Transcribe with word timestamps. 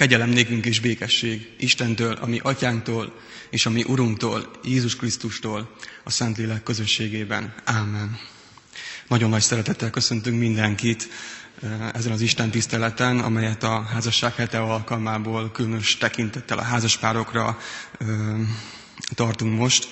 Kegyelem 0.00 0.28
nékünk 0.28 0.66
és 0.66 0.80
békesség 0.80 1.48
Istentől, 1.58 2.12
ami 2.12 2.38
atyánktól, 2.42 3.12
és 3.50 3.66
ami 3.66 3.82
Urunktól, 3.82 4.50
Jézus 4.64 4.96
Krisztustól, 4.96 5.74
a 6.04 6.10
Szentlélek 6.10 6.62
közösségében. 6.62 7.54
Ámen. 7.64 8.18
Nagyon 9.08 9.30
nagy 9.30 9.42
szeretettel 9.42 9.90
köszöntünk 9.90 10.38
mindenkit 10.38 11.08
eh, 11.62 11.88
ezen 11.92 12.12
az 12.12 12.20
Isten 12.20 12.50
tiszteleten, 12.50 13.18
amelyet 13.18 13.62
a 13.62 13.82
házasság 13.82 14.34
hete 14.34 14.58
alkalmából 14.60 15.50
különös 15.50 15.96
tekintettel 15.96 16.58
a 16.58 16.62
házaspárokra 16.62 17.58
eh, 17.98 18.06
tartunk 19.14 19.58
most. 19.58 19.88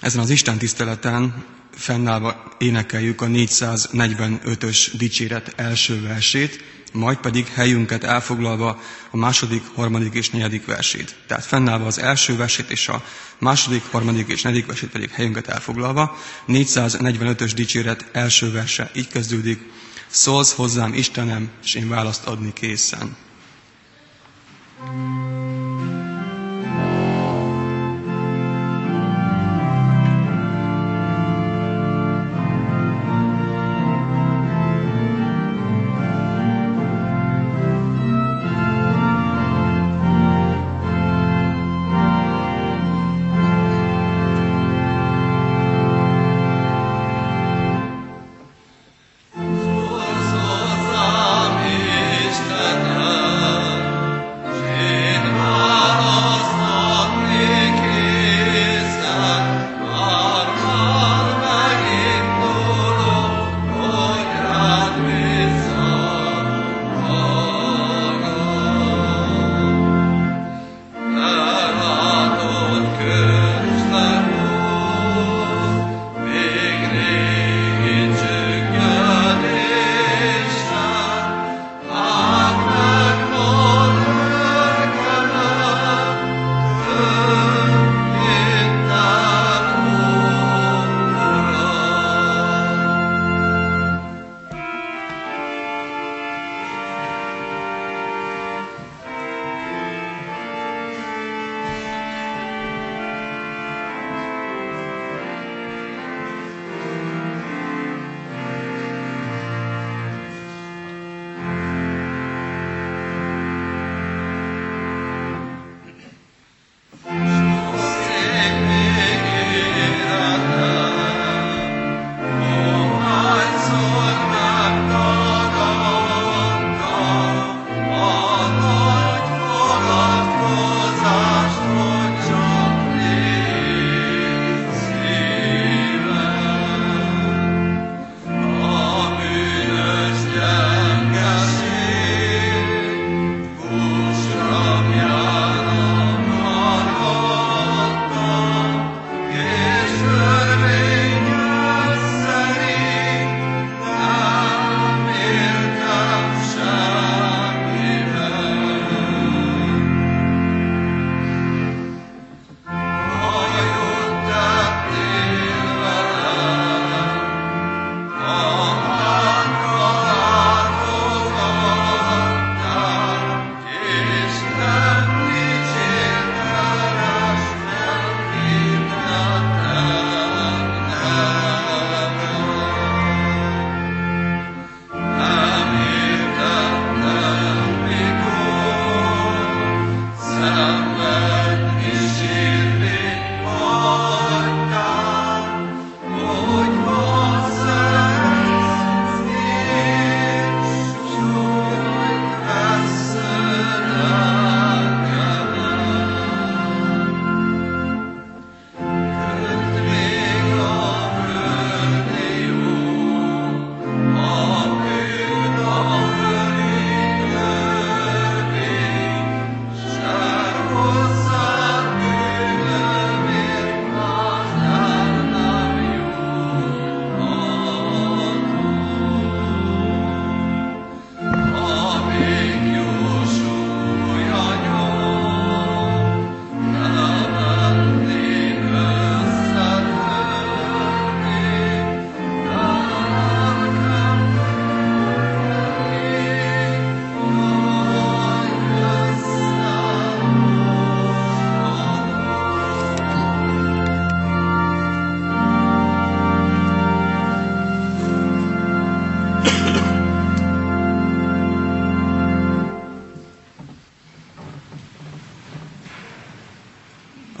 Ezen 0.00 0.20
az 0.20 0.30
Isten 0.30 0.58
tiszteleten 0.58 1.44
fennállva 1.74 2.54
énekeljük 2.58 3.20
a 3.20 3.26
445-ös 3.26 4.92
dicséret 4.96 5.52
első 5.56 6.00
versét, 6.02 6.64
majd 6.96 7.16
pedig 7.18 7.46
helyünket 7.46 8.04
elfoglalva 8.04 8.80
a 9.10 9.16
második, 9.16 9.62
harmadik 9.74 10.14
és 10.14 10.30
negyedik 10.30 10.66
versét. 10.66 11.16
Tehát 11.26 11.44
fennállva 11.44 11.86
az 11.86 11.98
első 11.98 12.36
versét 12.36 12.70
és 12.70 12.88
a 12.88 13.04
második, 13.38 13.82
harmadik 13.90 14.28
és 14.28 14.42
negyedik 14.42 14.66
versét 14.66 14.90
pedig 14.90 15.10
helyünket 15.10 15.48
elfoglalva. 15.48 16.16
445-ös 16.48 17.52
dicséret 17.54 18.04
első 18.12 18.52
verse 18.52 18.90
így 18.94 19.08
kezdődik. 19.08 19.60
Szólsz 20.06 20.52
hozzám 20.54 20.94
Istenem, 20.94 21.50
és 21.62 21.74
én 21.74 21.88
választ 21.88 22.26
adni 22.26 22.52
készen. 22.52 23.16
thank 24.78 25.90
you 25.90 25.95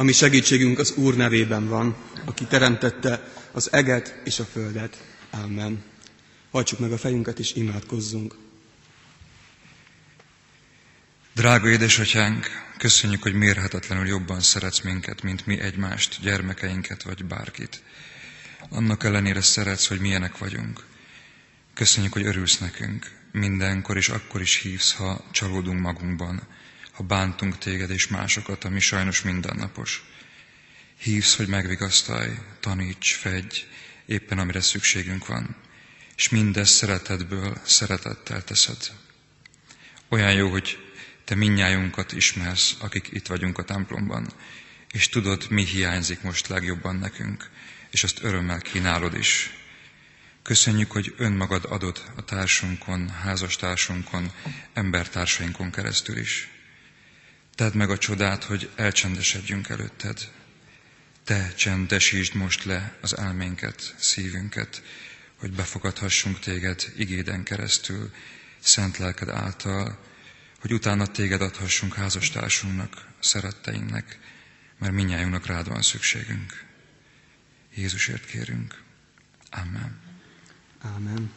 mi 0.06 0.12
segítségünk 0.12 0.78
az 0.78 0.92
Úr 0.96 1.16
nevében 1.16 1.68
van, 1.68 1.96
aki 2.24 2.44
teremtette 2.44 3.28
az 3.52 3.72
eget 3.72 4.20
és 4.24 4.38
a 4.38 4.44
földet. 4.44 5.04
Amen. 5.30 5.82
Hajtsuk 6.50 6.78
meg 6.78 6.92
a 6.92 6.98
fejünket 6.98 7.38
és 7.38 7.54
imádkozzunk. 7.54 8.34
Drága 11.34 11.68
édesatyánk, 11.68 12.46
köszönjük, 12.78 13.22
hogy 13.22 13.34
mérhetetlenül 13.34 14.06
jobban 14.06 14.40
szeretsz 14.40 14.80
minket, 14.80 15.22
mint 15.22 15.46
mi 15.46 15.60
egymást, 15.60 16.20
gyermekeinket 16.20 17.02
vagy 17.02 17.24
bárkit. 17.24 17.82
Annak 18.68 19.04
ellenére 19.04 19.40
szeretsz, 19.40 19.86
hogy 19.86 20.00
milyenek 20.00 20.38
vagyunk. 20.38 20.84
Köszönjük, 21.74 22.12
hogy 22.12 22.26
örülsz 22.26 22.58
nekünk. 22.58 23.10
Mindenkor 23.32 23.96
és 23.96 24.08
akkor 24.08 24.40
is 24.40 24.56
hívsz, 24.56 24.92
ha 24.92 25.24
csalódunk 25.30 25.80
magunkban, 25.80 26.42
ha 26.96 27.02
bántunk 27.02 27.58
téged 27.58 27.90
és 27.90 28.06
másokat, 28.06 28.64
ami 28.64 28.80
sajnos 28.80 29.22
mindennapos. 29.22 30.04
Hívsz, 30.98 31.36
hogy 31.36 31.48
megvigasztalj, 31.48 32.30
taníts, 32.60 33.14
fedj, 33.14 33.64
éppen 34.06 34.38
amire 34.38 34.60
szükségünk 34.60 35.26
van, 35.26 35.56
és 36.16 36.28
mindezt 36.28 36.74
szeretetből, 36.74 37.60
szeretettel 37.64 38.44
teszed. 38.44 38.76
Olyan 40.08 40.32
jó, 40.32 40.50
hogy 40.50 40.78
te 41.24 41.34
minnyájunkat 41.34 42.12
ismersz, 42.12 42.76
akik 42.78 43.08
itt 43.12 43.26
vagyunk 43.26 43.58
a 43.58 43.64
templomban, 43.64 44.32
és 44.92 45.08
tudod, 45.08 45.46
mi 45.50 45.64
hiányzik 45.64 46.22
most 46.22 46.46
legjobban 46.48 46.96
nekünk, 46.96 47.50
és 47.90 48.04
azt 48.04 48.22
örömmel 48.22 48.60
kínálod 48.60 49.14
is. 49.16 49.50
Köszönjük, 50.42 50.90
hogy 50.92 51.14
önmagad 51.16 51.64
adod 51.64 52.02
a 52.16 52.24
társunkon, 52.24 53.08
házastársunkon, 53.08 54.32
embertársainkon 54.74 55.70
keresztül 55.70 56.16
is. 56.16 56.48
Tedd 57.56 57.76
meg 57.76 57.90
a 57.90 57.98
csodát, 57.98 58.44
hogy 58.44 58.70
elcsendesedjünk 58.74 59.68
előtted. 59.68 60.30
Te 61.24 61.52
csendesítsd 61.54 62.34
most 62.34 62.64
le 62.64 62.96
az 63.00 63.16
elménket, 63.16 63.94
szívünket, 63.98 64.82
hogy 65.36 65.52
befogadhassunk 65.52 66.38
téged 66.38 66.92
igéden 66.96 67.42
keresztül, 67.42 68.12
szent 68.58 68.98
lelked 68.98 69.28
által, 69.28 69.98
hogy 70.60 70.72
utána 70.72 71.06
téged 71.06 71.40
adhassunk 71.40 71.94
házastársunknak, 71.94 73.08
szeretteinknek, 73.20 74.18
mert 74.78 74.92
minnyájunknak 74.92 75.46
rád 75.46 75.68
van 75.68 75.82
szükségünk. 75.82 76.64
Jézusért 77.74 78.26
kérünk. 78.26 78.82
Amen. 79.50 80.00
Amen. 80.82 81.32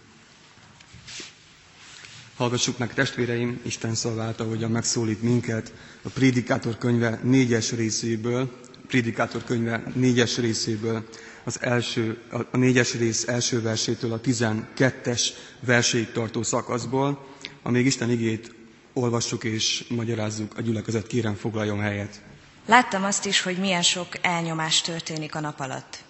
Hallgassuk 2.40 2.78
meg 2.78 2.94
testvéreim, 2.94 3.60
Isten 3.64 3.96
szavát, 3.96 4.40
ahogyan 4.40 4.72
megszólít 4.72 5.22
minket 5.22 5.74
a 6.02 6.10
Prédikátor 6.10 6.78
könyve 6.78 7.20
négyes 7.24 7.72
részéből, 7.72 8.52
Prédikátor 8.88 9.44
könyve 9.44 9.84
négyes 9.94 10.38
részéből, 10.38 11.04
az 11.44 11.62
első, 11.62 12.18
a 12.52 12.58
négyes 12.58 12.94
rész 12.94 13.28
első 13.28 13.62
versétől 13.62 14.14
a 14.14 14.20
tizenkettes 14.22 15.34
verséig 15.60 16.12
tartó 16.12 16.44
szakaszból, 16.44 17.26
amíg 17.64 17.86
Isten 17.86 18.10
igét 18.10 18.52
olvassuk 18.94 19.44
és 19.44 19.86
magyarázzuk, 19.90 20.58
a 20.58 20.62
gyülekezet 20.62 21.08
kérem 21.08 21.36
foglaljon 21.36 21.80
helyet. 21.80 22.22
Láttam 22.66 23.04
azt 23.04 23.26
is, 23.26 23.42
hogy 23.42 23.58
milyen 23.58 23.82
sok 23.84 24.08
elnyomás 24.22 24.82
történik 24.82 25.36
a 25.36 25.40
nap 25.40 25.60
alatt. 25.60 26.04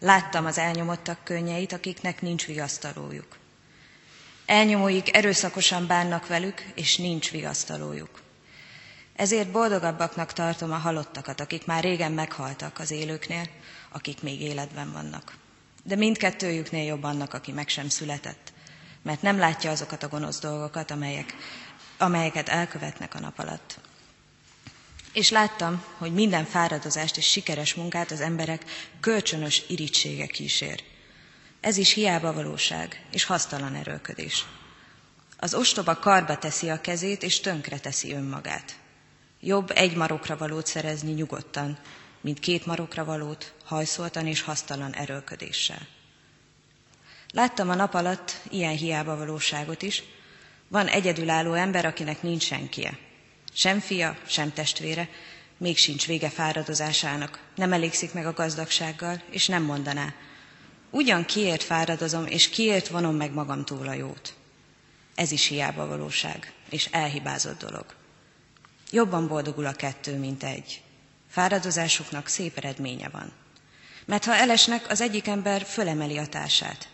Láttam 0.00 0.46
az 0.46 0.58
elnyomottak 0.58 1.24
könnyeit, 1.24 1.72
akiknek 1.72 2.22
nincs 2.22 2.46
vigasztalójuk. 2.46 3.26
Elnyomóik 4.48 5.16
erőszakosan 5.16 5.86
bánnak 5.86 6.26
velük, 6.26 6.64
és 6.74 6.96
nincs 6.96 7.30
vigasztalójuk. 7.30 8.22
Ezért 9.16 9.50
boldogabbaknak 9.50 10.32
tartom 10.32 10.72
a 10.72 10.76
halottakat, 10.76 11.40
akik 11.40 11.66
már 11.66 11.82
régen 11.82 12.12
meghaltak 12.12 12.78
az 12.78 12.90
élőknél, 12.90 13.48
akik 13.92 14.22
még 14.22 14.40
életben 14.40 14.92
vannak. 14.92 15.36
De 15.84 15.96
mindkettőjüknél 15.96 16.84
jobb 16.84 17.02
annak, 17.02 17.34
aki 17.34 17.52
meg 17.52 17.68
sem 17.68 17.88
született, 17.88 18.52
mert 19.02 19.22
nem 19.22 19.38
látja 19.38 19.70
azokat 19.70 20.02
a 20.02 20.08
gonosz 20.08 20.40
dolgokat, 20.40 20.90
amelyek, 20.90 21.34
amelyeket 21.98 22.48
elkövetnek 22.48 23.14
a 23.14 23.20
nap 23.20 23.38
alatt. 23.38 23.78
És 25.12 25.30
láttam, 25.30 25.84
hogy 25.98 26.12
minden 26.12 26.44
fáradozást 26.44 27.16
és 27.16 27.30
sikeres 27.30 27.74
munkát 27.74 28.10
az 28.10 28.20
emberek 28.20 28.64
kölcsönös 29.00 29.62
irítsége 29.68 30.26
kísér. 30.26 30.82
Ez 31.60 31.76
is 31.76 31.92
hiába 31.92 32.32
valóság 32.32 33.06
és 33.10 33.24
hasztalan 33.24 33.74
erőködés. 33.74 34.44
Az 35.38 35.54
ostoba 35.54 35.96
karba 35.98 36.38
teszi 36.38 36.68
a 36.70 36.80
kezét, 36.80 37.22
és 37.22 37.40
tönkre 37.40 37.78
teszi 37.78 38.12
önmagát. 38.12 38.78
Jobb 39.40 39.70
egy 39.74 39.96
marokra 39.96 40.36
valót 40.36 40.66
szerezni 40.66 41.12
nyugodtan, 41.12 41.78
mint 42.20 42.38
két 42.38 42.66
marokra 42.66 43.04
valót 43.04 43.52
hajszoltan 43.64 44.26
és 44.26 44.40
hasztalan 44.42 44.94
erőködéssel. 44.94 45.86
Láttam 47.32 47.68
a 47.70 47.74
nap 47.74 47.94
alatt 47.94 48.32
ilyen 48.50 48.76
hiába 48.76 49.16
valóságot 49.16 49.82
is. 49.82 50.02
Van 50.68 50.86
egyedülálló 50.86 51.52
ember, 51.52 51.84
akinek 51.86 52.22
nincs 52.22 52.42
senkie. 52.42 52.98
Sem 53.52 53.80
fia, 53.80 54.16
sem 54.26 54.52
testvére, 54.52 55.08
még 55.56 55.76
sincs 55.78 56.06
vége 56.06 56.28
fáradozásának, 56.28 57.40
nem 57.54 57.72
elégszik 57.72 58.12
meg 58.12 58.26
a 58.26 58.32
gazdagsággal, 58.32 59.22
és 59.30 59.46
nem 59.46 59.62
mondaná. 59.62 60.14
Ugyan 60.90 61.24
kiért 61.24 61.62
fáradozom, 61.62 62.26
és 62.26 62.48
kiért 62.48 62.88
vonom 62.88 63.16
meg 63.16 63.32
magamtól 63.32 63.88
a 63.88 63.92
jót. 63.92 64.34
Ez 65.14 65.30
is 65.30 65.46
hiába 65.46 65.86
valóság, 65.86 66.52
és 66.68 66.88
elhibázott 66.90 67.58
dolog. 67.58 67.86
Jobban 68.90 69.28
boldogul 69.28 69.66
a 69.66 69.72
kettő, 69.72 70.18
mint 70.18 70.42
egy. 70.42 70.82
Fáradozásuknak 71.28 72.28
szép 72.28 72.56
eredménye 72.56 73.08
van. 73.08 73.32
Mert 74.06 74.24
ha 74.24 74.34
elesnek, 74.34 74.90
az 74.90 75.00
egyik 75.00 75.26
ember 75.26 75.62
fölemeli 75.62 76.16
a 76.16 76.26
társát. 76.26 76.88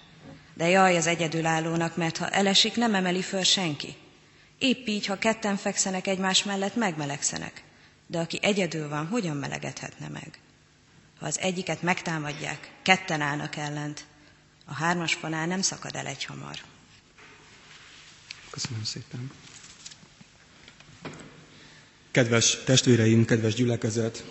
De 0.55 0.69
jaj 0.69 0.97
az 0.97 1.07
egyedülállónak, 1.07 1.97
mert 1.97 2.17
ha 2.17 2.29
elesik, 2.29 2.77
nem 2.77 2.95
emeli 2.95 3.23
föl 3.23 3.43
senki. 3.43 3.97
Épp 4.59 4.87
így, 4.87 5.07
ha 5.07 5.19
ketten 5.19 5.57
fekszenek 5.57 6.07
egymás 6.07 6.45
mellett, 6.45 6.75
megmelegszenek. 6.75 7.63
De 8.07 8.19
aki 8.19 8.39
egyedül 8.43 8.89
van, 8.89 9.07
hogyan 9.07 9.37
melegedhetne 9.37 10.09
meg? 10.09 10.39
Ha 11.25 11.31
az 11.31 11.39
egyiket 11.41 11.83
megtámadják, 11.83 12.71
ketten 12.83 13.21
állnak 13.21 13.57
ellent, 13.57 14.05
a 14.65 14.75
hármas 14.75 15.17
panál 15.17 15.47
nem 15.47 15.61
szakad 15.63 15.95
el 15.95 16.07
egy 16.07 16.25
hamar. 16.25 16.57
Köszönöm 18.51 18.85
szépen. 18.85 19.31
Kedves 22.11 22.59
testvéreim, 22.65 23.25
kedves 23.25 23.55
gyülekezet! 23.55 24.25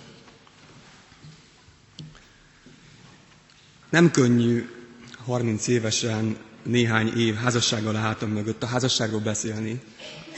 Nem 3.89 4.11
könnyű 4.11 4.69
30 5.25 5.67
évesen 5.67 6.37
néhány 6.63 7.17
év 7.17 7.35
házassággal 7.35 7.95
a 7.95 7.99
hátam 7.99 8.29
mögött 8.29 8.63
a 8.63 8.67
házasságról 8.67 9.19
beszélni. 9.21 9.81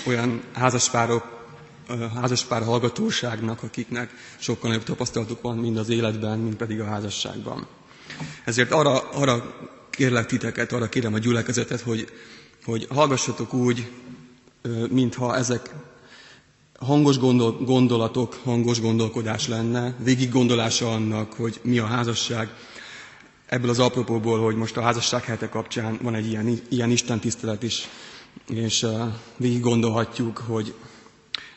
Olyan 0.06 0.44
házaspárok, 0.54 1.35
házaspár 2.16 2.64
hallgatóságnak, 2.64 3.64
akiknek 3.64 4.10
sokkal 4.38 4.70
nagyobb 4.70 4.86
tapasztalatuk 4.86 5.42
van 5.42 5.58
mind 5.58 5.78
az 5.78 5.90
életben, 5.90 6.40
mind 6.40 6.56
pedig 6.56 6.80
a 6.80 6.86
házasságban. 6.86 7.68
Ezért 8.44 8.72
arra, 8.72 9.10
arra 9.10 9.56
kérlek 9.90 10.26
titeket, 10.26 10.72
arra 10.72 10.90
kérem 10.90 11.14
a 11.14 11.18
gyülekezetet, 11.20 11.82
hogy, 11.82 12.08
hogy 12.66 12.88
hallgassatok 12.90 13.54
úgy, 13.54 13.92
mintha 14.90 15.36
ezek 15.36 15.70
hangos 16.80 17.18
gondol, 17.18 17.52
gondolatok, 17.52 18.40
hangos 18.44 18.82
gondolkodás 18.82 19.48
lenne, 19.48 19.96
végig 20.04 20.32
gondolása 20.32 20.92
annak, 20.92 21.34
hogy 21.34 21.60
mi 21.64 21.78
a 21.80 21.86
házasság, 21.86 22.50
ebből 23.46 23.70
az 23.70 23.80
apropóból, 23.80 24.44
hogy 24.44 24.56
most 24.56 24.78
a 24.78 24.82
házasság 24.82 25.24
hete 25.24 25.50
kapcsán 25.50 26.00
van 26.02 26.16
egy 26.16 26.28
ilyen, 26.28 26.60
ilyen 26.70 26.92
Isten 26.92 27.20
tisztelet 27.20 27.64
is, 27.64 27.88
és 28.50 28.84
uh, 28.84 29.02
végig 29.38 29.62
gondolhatjuk, 29.62 30.38
hogy 30.38 30.74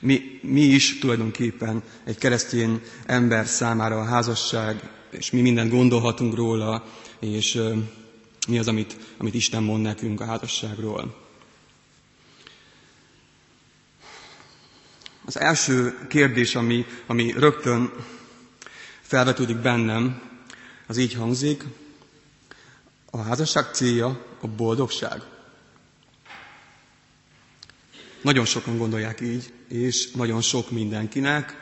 mi, 0.00 0.38
mi 0.42 0.60
is 0.60 0.98
tulajdonképpen 0.98 1.82
egy 2.04 2.18
keresztény 2.18 2.80
ember 3.06 3.46
számára 3.46 4.00
a 4.00 4.04
házasság, 4.04 4.90
és 5.10 5.30
mi 5.30 5.40
mindent 5.40 5.70
gondolhatunk 5.70 6.34
róla, 6.34 6.84
és 7.20 7.60
mi 8.48 8.58
az, 8.58 8.68
amit, 8.68 8.96
amit 9.16 9.34
Isten 9.34 9.62
mond 9.62 9.82
nekünk 9.82 10.20
a 10.20 10.24
házasságról. 10.24 11.26
Az 15.24 15.38
első 15.40 15.98
kérdés, 16.08 16.54
ami, 16.54 16.84
ami 17.06 17.32
rögtön 17.36 17.92
felvetődik 19.00 19.56
bennem, 19.56 20.22
az 20.86 20.96
így 20.96 21.14
hangzik, 21.14 21.64
a 23.10 23.18
házasság 23.18 23.64
célja 23.74 24.24
a 24.40 24.46
boldogság. 24.46 25.22
Nagyon 28.22 28.44
sokan 28.44 28.78
gondolják 28.78 29.20
így, 29.20 29.52
és 29.68 30.10
nagyon 30.10 30.40
sok 30.40 30.70
mindenkinek 30.70 31.54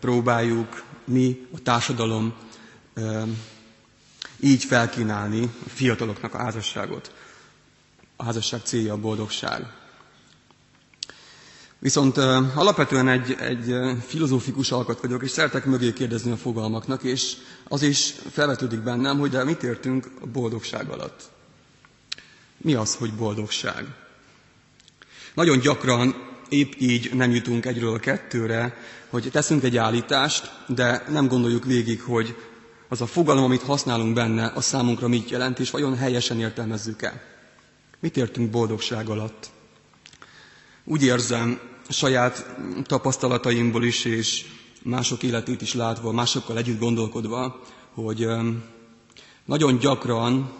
próbáljuk 0.00 0.82
mi, 1.04 1.46
a 1.54 1.58
társadalom 1.62 2.34
így 4.40 4.64
felkínálni 4.64 5.42
a 5.66 5.68
fiataloknak 5.68 6.34
a 6.34 6.38
házasságot. 6.38 7.12
A 8.16 8.24
házasság 8.24 8.60
célja 8.64 8.92
a 8.92 8.96
boldogság. 9.00 9.66
Viszont 11.78 12.16
alapvetően 12.54 13.08
egy, 13.08 13.32
egy 13.40 13.74
filozófikus 14.06 14.70
alkat 14.72 15.00
vagyok, 15.00 15.22
és 15.22 15.30
szeretek 15.30 15.64
mögé 15.64 15.92
kérdezni 15.92 16.30
a 16.30 16.36
fogalmaknak, 16.36 17.02
és 17.02 17.36
az 17.68 17.82
is 17.82 18.14
felvetődik 18.30 18.80
bennem, 18.80 19.18
hogy 19.18 19.30
de 19.30 19.44
mit 19.44 19.62
értünk 19.62 20.10
a 20.20 20.26
boldogság 20.26 20.88
alatt? 20.88 21.22
Mi 22.56 22.74
az, 22.74 22.94
hogy 22.94 23.12
boldogság? 23.14 23.86
Nagyon 25.40 25.58
gyakran 25.58 26.14
épp 26.48 26.72
így 26.78 27.10
nem 27.14 27.30
jutunk 27.30 27.66
egyről 27.66 27.94
a 27.94 27.98
kettőre, 27.98 28.76
hogy 29.10 29.28
teszünk 29.32 29.62
egy 29.62 29.76
állítást, 29.76 30.50
de 30.66 31.04
nem 31.08 31.28
gondoljuk 31.28 31.64
végig, 31.64 32.00
hogy 32.00 32.36
az 32.88 33.00
a 33.00 33.06
fogalom, 33.06 33.44
amit 33.44 33.62
használunk 33.62 34.14
benne, 34.14 34.46
a 34.54 34.60
számunkra 34.60 35.08
mit 35.08 35.30
jelent, 35.30 35.58
és 35.58 35.70
vajon 35.70 35.96
helyesen 35.96 36.40
értelmezzük-e. 36.40 37.22
Mit 38.00 38.16
értünk 38.16 38.50
boldogság 38.50 39.08
alatt? 39.08 39.50
Úgy 40.84 41.02
érzem, 41.02 41.60
saját 41.88 42.56
tapasztalataimból 42.82 43.84
is, 43.84 44.04
és 44.04 44.44
mások 44.82 45.22
életét 45.22 45.62
is 45.62 45.74
látva, 45.74 46.12
másokkal 46.12 46.56
együtt 46.56 46.80
gondolkodva, 46.80 47.62
hogy 47.94 48.26
nagyon 49.44 49.78
gyakran 49.78 50.52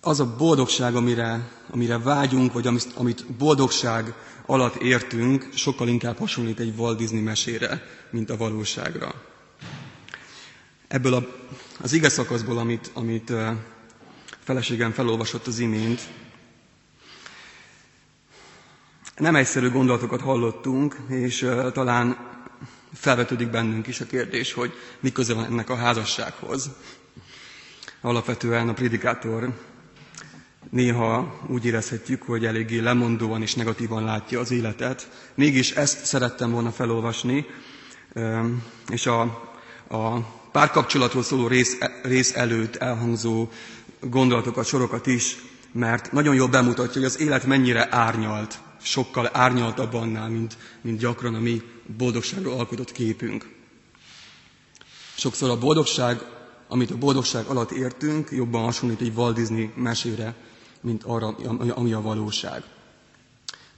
az 0.00 0.20
a 0.20 0.36
boldogság, 0.36 0.94
amire, 0.94 1.48
amire 1.70 1.98
vágyunk, 1.98 2.52
vagy 2.52 2.66
amit, 2.66 2.86
amit 2.94 3.26
boldogság 3.32 4.14
alatt 4.46 4.74
értünk, 4.74 5.48
sokkal 5.54 5.88
inkább 5.88 6.18
hasonlít 6.18 6.60
egy 6.60 6.74
Walt 6.76 6.98
Disney 6.98 7.20
mesére, 7.20 7.82
mint 8.10 8.30
a 8.30 8.36
valóságra. 8.36 9.14
Ebből 10.88 11.14
a, 11.14 11.26
az 11.80 11.92
ige 11.92 12.08
szakaszból, 12.08 12.58
amit, 12.58 12.90
amit 12.94 13.32
feleségem 14.44 14.92
felolvasott 14.92 15.46
az 15.46 15.58
imént, 15.58 16.00
nem 19.16 19.36
egyszerű 19.36 19.70
gondolatokat 19.70 20.20
hallottunk, 20.20 20.96
és 21.08 21.48
talán 21.72 22.16
felvetődik 22.94 23.50
bennünk 23.50 23.86
is 23.86 24.00
a 24.00 24.06
kérdés, 24.06 24.52
hogy 24.52 24.72
mi 25.00 25.12
köze 25.12 25.34
van 25.34 25.44
ennek 25.44 25.70
a 25.70 25.74
házassághoz. 25.76 26.70
Alapvetően 28.00 28.68
a 28.68 28.72
prédikátor 28.72 29.52
néha 30.70 31.40
úgy 31.48 31.64
érezhetjük, 31.64 32.22
hogy 32.22 32.44
eléggé 32.44 32.78
lemondóan 32.78 33.42
és 33.42 33.54
negatívan 33.54 34.04
látja 34.04 34.40
az 34.40 34.50
életet. 34.50 35.10
Mégis 35.34 35.70
ezt 35.70 36.04
szerettem 36.04 36.50
volna 36.50 36.70
felolvasni, 36.70 37.46
és 38.88 39.06
a, 39.06 39.20
a 39.88 40.18
párkapcsolatról 40.52 41.22
szóló 41.22 41.46
rész, 41.46 41.78
rész 42.02 42.34
előtt 42.36 42.76
elhangzó 42.76 43.48
gondolatokat, 44.00 44.66
sorokat 44.66 45.06
is, 45.06 45.36
mert 45.72 46.12
nagyon 46.12 46.34
jól 46.34 46.48
bemutatja, 46.48 46.92
hogy 46.92 47.04
az 47.04 47.20
élet 47.20 47.44
mennyire 47.46 47.88
árnyalt, 47.90 48.58
sokkal 48.82 49.28
árnyaltabb 49.32 49.94
annál, 49.94 50.28
mint, 50.28 50.56
mint 50.80 50.98
gyakran 50.98 51.34
a 51.34 51.40
mi 51.40 51.62
boldogságról 51.96 52.52
alkotott 52.58 52.92
képünk. 52.92 53.48
Sokszor 55.14 55.50
a 55.50 55.58
boldogság, 55.58 56.20
amit 56.68 56.90
a 56.90 56.96
boldogság 56.96 57.46
alatt 57.46 57.70
értünk, 57.70 58.28
jobban 58.30 58.62
hasonlít 58.64 59.00
egy 59.00 59.12
Walt 59.14 59.34
Disney 59.34 59.70
mesére, 59.74 60.34
mint 60.80 61.02
arra, 61.04 61.34
ami 61.74 61.92
a 61.92 62.00
valóság. 62.00 62.62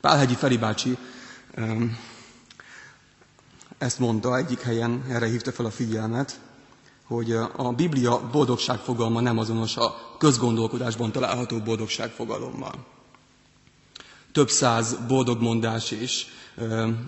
Pálhegyi 0.01 0.35
Feri 0.35 0.57
bácsi 0.57 0.99
ezt 3.79 3.99
mondta 3.99 4.37
egyik 4.37 4.61
helyen, 4.61 5.05
erre 5.09 5.27
hívta 5.27 5.53
fel 5.53 5.65
a 5.67 5.71
figyelmet, 5.71 6.41
hogy 7.07 7.33
a 7.57 7.73
Biblia 7.77 8.31
boldogság 8.31 8.79
fogalma 8.79 9.21
nem 9.21 9.39
azonos 9.39 9.77
a 9.77 9.95
közgondolkodásban 10.19 11.13
található 11.13 11.59
boldogság 11.59 12.11
fogalommal. 12.11 12.73
Több 14.33 14.51
száz 14.51 14.97
boldogmondás 15.09 15.91
és 15.91 16.27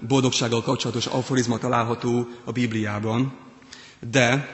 boldogsággal 0.08 0.62
kapcsolatos 0.62 1.06
aforizma 1.06 1.58
található 1.58 2.28
a 2.44 2.52
Bibliában, 2.52 3.36
de 4.10 4.48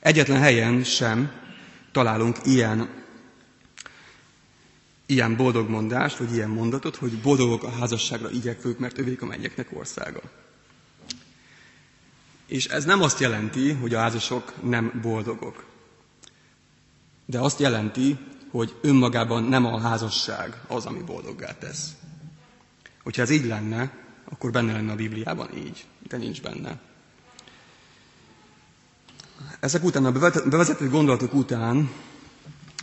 egyetlen 0.00 0.38
helyen 0.40 0.84
sem 0.84 1.30
találunk 1.92 2.36
ilyen, 2.44 2.99
ilyen 5.10 5.36
boldogmondást, 5.36 6.16
vagy 6.16 6.34
ilyen 6.34 6.48
mondatot, 6.48 6.96
hogy 6.96 7.20
boldogok 7.20 7.62
a 7.62 7.70
házasságra 7.70 8.30
igyekvők, 8.30 8.78
mert 8.78 8.98
övék 8.98 9.22
a 9.22 9.26
mennyeknek 9.26 9.68
országa. 9.72 10.20
És 12.46 12.66
ez 12.66 12.84
nem 12.84 13.02
azt 13.02 13.20
jelenti, 13.20 13.72
hogy 13.72 13.94
a 13.94 13.98
házasok 13.98 14.52
nem 14.62 15.00
boldogok. 15.02 15.64
De 17.26 17.38
azt 17.38 17.60
jelenti, 17.60 18.18
hogy 18.50 18.74
önmagában 18.80 19.44
nem 19.44 19.64
a 19.66 19.80
házasság 19.80 20.60
az, 20.66 20.86
ami 20.86 21.02
boldoggá 21.02 21.58
tesz. 21.58 21.92
Hogyha 23.02 23.22
ez 23.22 23.30
így 23.30 23.44
lenne, 23.44 23.92
akkor 24.24 24.50
benne 24.50 24.72
lenne 24.72 24.92
a 24.92 24.96
Bibliában 24.96 25.56
így, 25.56 25.84
de 26.08 26.16
nincs 26.16 26.42
benne. 26.42 26.80
Ezek 29.60 29.84
után, 29.84 30.04
a 30.04 30.12
bevezető 30.48 30.88
gondolatok 30.88 31.34
után 31.34 31.90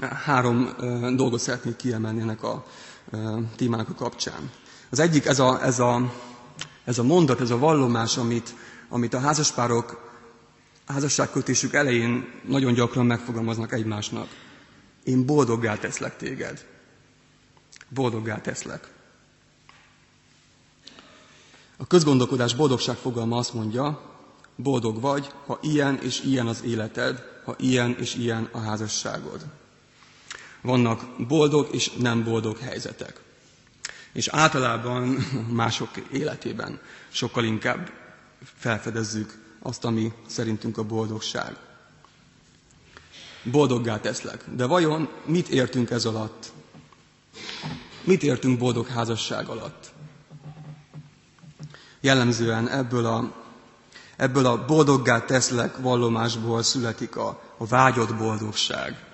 három 0.02 0.70
dolgot 1.16 1.40
szeretnék 1.40 1.76
kiemelni 1.76 2.22
ennek 2.22 2.44
a 2.44 2.66
témának 3.56 3.90
a 3.90 3.94
kapcsán. 3.94 4.52
Az 4.90 5.00
egyik 5.00 5.26
ez 5.26 5.40
a, 5.40 5.64
ez 5.64 5.80
a, 5.80 6.14
ez 6.84 6.98
a 6.98 7.04
mondat, 7.04 7.42
ez 7.42 7.50
a 7.50 7.58
vallomás, 7.58 8.18
amit, 8.18 8.56
amit 8.90 9.14
a 9.14 9.20
házaspárok 9.20 10.06
házasságkötésük 10.86 11.74
elején 11.74 12.32
nagyon 12.48 12.74
gyakran 12.74 13.06
megfogalmaznak 13.06 13.72
egymásnak. 13.74 14.28
Én 15.04 15.26
boldoggá 15.26 15.76
teszlek 15.78 16.18
téged. 16.18 16.66
Boldoggá 17.90 18.42
teszlek. 18.42 18.88
A 21.78 21.88
közgondolkodás 21.88 22.56
boldogság 22.56 22.96
fogalma 22.96 23.38
azt 23.38 23.54
mondja, 23.54 24.02
boldog 24.56 25.02
vagy, 25.02 25.32
ha 25.46 25.60
ilyen 25.62 26.00
és 26.02 26.22
ilyen 26.24 26.48
az 26.48 26.64
életed, 26.64 27.24
ha 27.46 27.56
ilyen 27.58 27.96
és 28.00 28.16
ilyen 28.16 28.50
a 28.52 28.60
házasságod. 28.60 29.46
Vannak 30.62 31.28
boldog 31.28 31.68
és 31.72 31.92
nem 31.92 32.24
boldog 32.24 32.58
helyzetek. 32.58 33.22
És 34.12 34.28
általában 34.28 35.04
mások 35.50 35.90
életében 36.12 36.80
sokkal 37.10 37.44
inkább 37.44 37.92
felfedezzük 38.58 39.38
azt, 39.62 39.86
ami 39.86 40.14
szerintünk 40.28 40.78
a 40.78 40.84
boldogság. 40.84 41.56
Boldoggá 43.44 44.00
teszlek. 44.00 44.44
De 44.56 44.66
vajon 44.66 45.10
mit 45.26 45.50
értünk 45.50 45.90
ez 45.90 46.06
alatt? 46.06 46.52
Mit 48.04 48.24
értünk 48.24 48.58
boldog 48.58 48.88
házasság 48.88 49.48
alatt? 49.48 49.92
Jellemzően 52.02 52.70
ebből 52.70 53.06
a, 53.06 53.34
ebből 54.16 54.46
a 54.46 54.66
boldoggá 54.66 55.26
teszlek 55.26 55.78
vallomásból 55.78 56.64
születik 56.64 57.16
a, 57.16 57.42
a 57.58 57.66
vágyott 57.66 58.16
boldogság, 58.16 59.07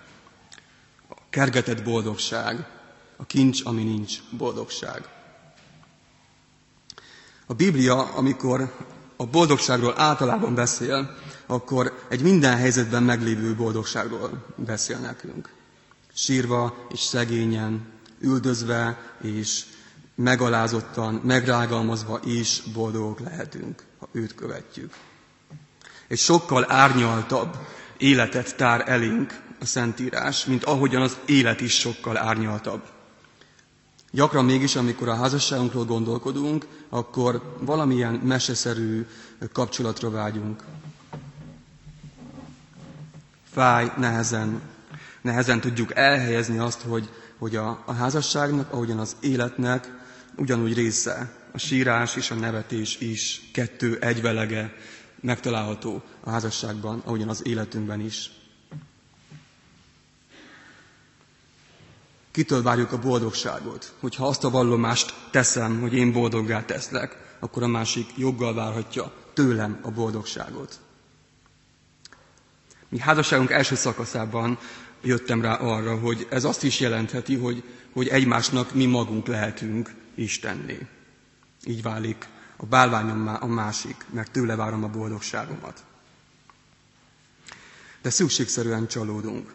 kergetett 1.33 1.83
boldogság, 1.83 2.67
a 3.17 3.25
kincs, 3.25 3.65
ami 3.65 3.83
nincs 3.83 4.17
boldogság. 4.37 5.09
A 7.45 7.53
Biblia, 7.53 8.03
amikor 8.13 8.73
a 9.15 9.25
boldogságról 9.25 9.93
általában 9.99 10.55
beszél, 10.55 11.15
akkor 11.45 12.05
egy 12.09 12.21
minden 12.21 12.57
helyzetben 12.57 13.03
meglévő 13.03 13.55
boldogságról 13.55 14.45
beszél 14.55 14.97
nekünk. 14.97 15.49
Sírva 16.13 16.87
és 16.91 16.99
szegényen, 16.99 17.87
üldözve 18.19 18.97
és 19.21 19.63
megalázottan, 20.15 21.13
megrágalmazva 21.23 22.19
is 22.25 22.61
boldogok 22.73 23.19
lehetünk, 23.19 23.83
ha 23.99 24.07
őt 24.11 24.35
követjük. 24.35 24.93
Egy 26.07 26.17
sokkal 26.17 26.71
árnyaltabb 26.71 27.55
életet 27.97 28.55
tár 28.55 28.83
elénk 28.89 29.41
a 29.63 29.65
Szentírás, 29.65 30.46
mint 30.46 30.63
ahogyan 30.63 31.01
az 31.01 31.17
élet 31.25 31.62
is 31.62 31.74
sokkal 31.79 32.17
árnyaltabb. 32.17 32.82
Gyakran 34.12 34.46
mégis, 34.46 34.75
amikor 34.75 35.08
a 35.10 35.15
házasságunkról 35.15 35.86
gondolkodunk, 35.86 36.67
akkor 36.89 37.58
valamilyen 37.60 38.13
meseszerű 38.13 39.05
kapcsolatra 39.51 40.10
vágyunk. 40.10 40.63
Fáj, 43.51 43.91
nehezen, 43.98 44.62
nehezen 45.22 45.60
tudjuk 45.62 45.96
elhelyezni 45.96 46.58
azt, 46.58 46.82
hogy, 46.82 47.10
hogy 47.38 47.55
a, 47.55 47.84
a 47.86 47.93
házasságnak, 47.93 48.72
ahogyan 48.72 49.00
az 49.00 49.15
életnek 49.20 49.91
ugyanúgy 50.36 50.74
része, 50.74 51.32
a 51.51 51.58
sírás 51.58 52.15
és 52.15 52.32
a 52.32 52.36
nevetés 52.36 53.00
is 53.00 53.50
kettő 53.53 53.98
egyvelege 54.00 54.74
megtalálható 55.22 56.01
a 56.20 56.29
házasságban, 56.29 57.01
ahogyan 57.05 57.29
az 57.29 57.46
életünkben 57.46 58.00
is. 58.00 58.32
Kitől 62.33 62.61
várjuk 62.61 62.91
a 62.91 62.99
boldogságot? 62.99 63.93
Hogyha 63.99 64.27
azt 64.27 64.43
a 64.43 64.49
vallomást 64.49 65.13
teszem, 65.31 65.81
hogy 65.81 65.93
én 65.93 66.11
boldoggá 66.11 66.65
teszlek, 66.65 67.35
akkor 67.39 67.63
a 67.63 67.67
másik 67.67 68.09
joggal 68.17 68.53
várhatja 68.53 69.11
tőlem 69.33 69.79
a 69.81 69.91
boldogságot. 69.91 70.79
Mi 72.89 72.99
házasságunk 72.99 73.51
első 73.51 73.75
szakaszában 73.75 74.57
jöttem 75.01 75.41
rá 75.41 75.53
arra, 75.55 75.97
hogy 75.99 76.27
ez 76.29 76.43
azt 76.43 76.63
is 76.63 76.79
jelentheti, 76.79 77.35
hogy, 77.35 77.63
hogy 77.93 78.07
egymásnak 78.07 78.73
mi 78.73 78.85
magunk 78.85 79.27
lehetünk 79.27 79.93
Istenné. 80.15 80.87
Így 81.65 81.81
válik 81.81 82.27
a 82.57 82.65
bálványom 82.65 83.37
a 83.39 83.45
másik, 83.47 84.05
mert 84.09 84.31
tőle 84.31 84.55
várom 84.55 84.83
a 84.83 84.87
boldogságomat. 84.89 85.83
De 88.01 88.09
szükségszerűen 88.09 88.87
csalódunk. 88.87 89.53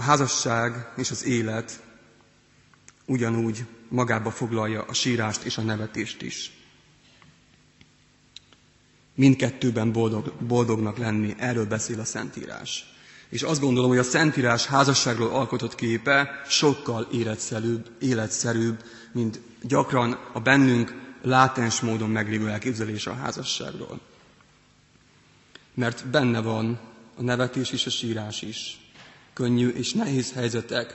A 0.00 0.02
házasság 0.02 0.88
és 0.96 1.10
az 1.10 1.24
élet 1.24 1.82
ugyanúgy 3.06 3.64
magába 3.88 4.30
foglalja 4.30 4.82
a 4.82 4.92
sírást 4.92 5.42
és 5.42 5.58
a 5.58 5.62
nevetést 5.62 6.22
is. 6.22 6.52
Mindkettőben 9.14 9.92
boldog, 9.92 10.32
boldognak 10.46 10.98
lenni, 10.98 11.34
erről 11.38 11.66
beszél 11.66 12.00
a 12.00 12.04
Szentírás. 12.04 12.94
És 13.28 13.42
azt 13.42 13.60
gondolom, 13.60 13.88
hogy 13.88 13.98
a 13.98 14.02
Szentírás 14.02 14.66
házasságról 14.66 15.30
alkotott 15.30 15.74
képe 15.74 16.42
sokkal 16.48 17.08
életszerűbb, 17.12 17.90
életszerűbb 17.98 18.84
mint 19.12 19.40
gyakran 19.62 20.12
a 20.32 20.40
bennünk 20.40 21.14
látens 21.22 21.80
módon 21.80 22.10
meglévő 22.10 22.48
elképzelés 22.48 23.06
a 23.06 23.14
házasságról. 23.14 24.00
Mert 25.74 26.06
benne 26.06 26.40
van 26.40 26.80
a 27.16 27.22
nevetés 27.22 27.70
és 27.70 27.86
a 27.86 27.90
sírás 27.90 28.42
is. 28.42 28.80
Könnyű 29.32 29.68
és 29.68 29.92
nehéz 29.92 30.32
helyzetek, 30.32 30.94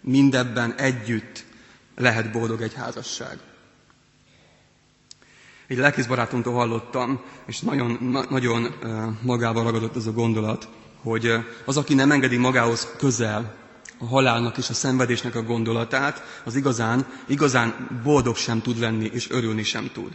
mindebben 0.00 0.74
együtt 0.74 1.44
lehet 1.96 2.32
boldog 2.32 2.62
egy 2.62 2.74
házasság. 2.74 3.38
Egy 5.66 5.76
lelkész 5.76 6.06
barátomtól 6.06 6.54
hallottam, 6.54 7.20
és 7.46 7.60
nagyon, 7.60 7.98
na, 8.00 8.24
nagyon 8.30 8.74
magával 9.22 9.64
ragadott 9.64 9.96
ez 9.96 10.06
a 10.06 10.12
gondolat, 10.12 10.68
hogy 11.02 11.32
az, 11.64 11.76
aki 11.76 11.94
nem 11.94 12.10
engedi 12.10 12.36
magához 12.36 12.88
közel 12.98 13.58
a 13.98 14.04
halálnak 14.04 14.58
és 14.58 14.68
a 14.68 14.74
szenvedésnek 14.74 15.34
a 15.34 15.42
gondolatát, 15.42 16.40
az 16.44 16.54
igazán, 16.54 17.06
igazán 17.26 18.00
boldog 18.02 18.36
sem 18.36 18.60
tud 18.60 18.78
lenni, 18.78 19.10
és 19.12 19.30
örülni 19.30 19.62
sem 19.62 19.90
tud. 19.92 20.12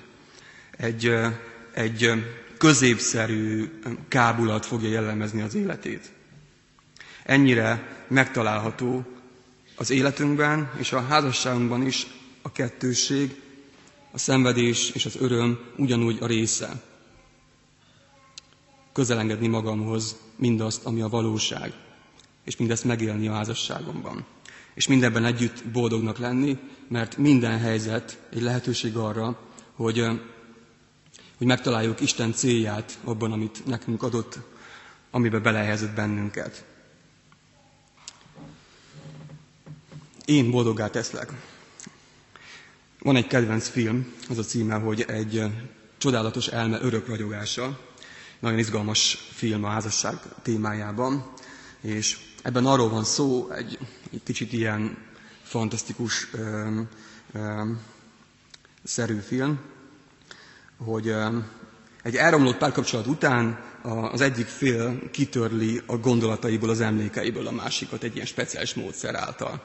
Egy, 0.78 1.12
egy 1.74 2.12
középszerű 2.58 3.70
kábulat 4.08 4.66
fogja 4.66 4.90
jellemezni 4.90 5.42
az 5.42 5.56
életét. 5.56 6.12
Ennyire 7.26 7.96
megtalálható 8.08 9.06
az 9.76 9.90
életünkben 9.90 10.72
és 10.78 10.92
a 10.92 11.02
házasságunkban 11.06 11.86
is 11.86 12.08
a 12.42 12.52
kettőség, 12.52 13.42
a 14.12 14.18
szenvedés 14.18 14.90
és 14.90 15.06
az 15.06 15.16
öröm 15.16 15.60
ugyanúgy 15.78 16.18
a 16.22 16.26
része. 16.26 16.82
Közelengedni 18.94 19.48
magamhoz 19.48 20.16
mindazt, 20.36 20.86
ami 20.86 21.02
a 21.02 21.10
valóság, 21.10 21.74
és 22.44 22.58
mindezt 22.58 22.84
megélni 22.84 23.28
a 23.28 23.34
házasságomban. 23.34 24.26
És 24.74 24.88
mindenben 24.88 25.26
együtt 25.26 25.64
boldognak 25.66 26.18
lenni, 26.18 26.58
mert 26.88 27.18
minden 27.18 27.60
helyzet 27.60 28.20
egy 28.34 28.42
lehetőség 28.42 28.96
arra, 28.98 29.40
hogy, 29.76 30.00
hogy 31.38 31.48
megtaláljuk 31.48 32.02
Isten 32.02 32.34
célját 32.34 32.98
abban, 33.04 33.32
amit 33.32 33.66
nekünk 33.66 34.04
adott, 34.04 34.40
amiben 35.12 35.42
belehelyezett 35.42 35.96
bennünket. 35.96 36.66
Én 40.26 40.52
boldoggá 40.52 40.88
teszlek. 40.90 41.32
Van 43.00 43.16
egy 43.16 43.28
kedvenc 43.28 43.68
film, 43.68 44.14
az 44.30 44.38
a 44.38 44.44
címe, 44.44 44.76
hogy 44.76 45.02
egy 45.02 45.44
csodálatos 45.98 46.48
elme 46.48 46.80
örök 46.82 47.08
ragyogása. 47.08 47.80
Nagyon 48.40 48.60
izgalmas 48.60 49.28
film 49.34 49.64
a 49.64 49.70
házasság 49.70 50.16
témájában, 50.42 51.32
és 51.82 52.18
ebben 52.42 52.66
arról 52.66 52.90
van 52.90 53.04
szó, 53.04 53.50
egy, 53.52 53.80
egy 54.14 54.22
kicsit 54.24 54.54
ilyen 54.54 54.98
fantasztikus 55.44 56.28
ö, 56.34 56.80
ö, 57.34 57.62
szerű 58.84 59.20
film, 59.20 59.60
hogy 60.78 61.08
ö, 61.08 61.38
egy 62.04 62.16
elromlott 62.16 62.58
párkapcsolat 62.58 63.08
után 63.08 63.60
az 64.12 64.22
egyik 64.22 64.46
fél 64.46 65.10
kitörli 65.12 65.82
a 65.86 65.98
gondolataiból, 65.98 66.70
az 66.70 66.82
emlékeiből 66.82 67.48
a 67.48 67.52
másikat 67.52 68.04
egy 68.04 68.16
ilyen 68.16 68.26
speciális 68.28 68.74
módszer 68.74 69.16
által. 69.16 69.64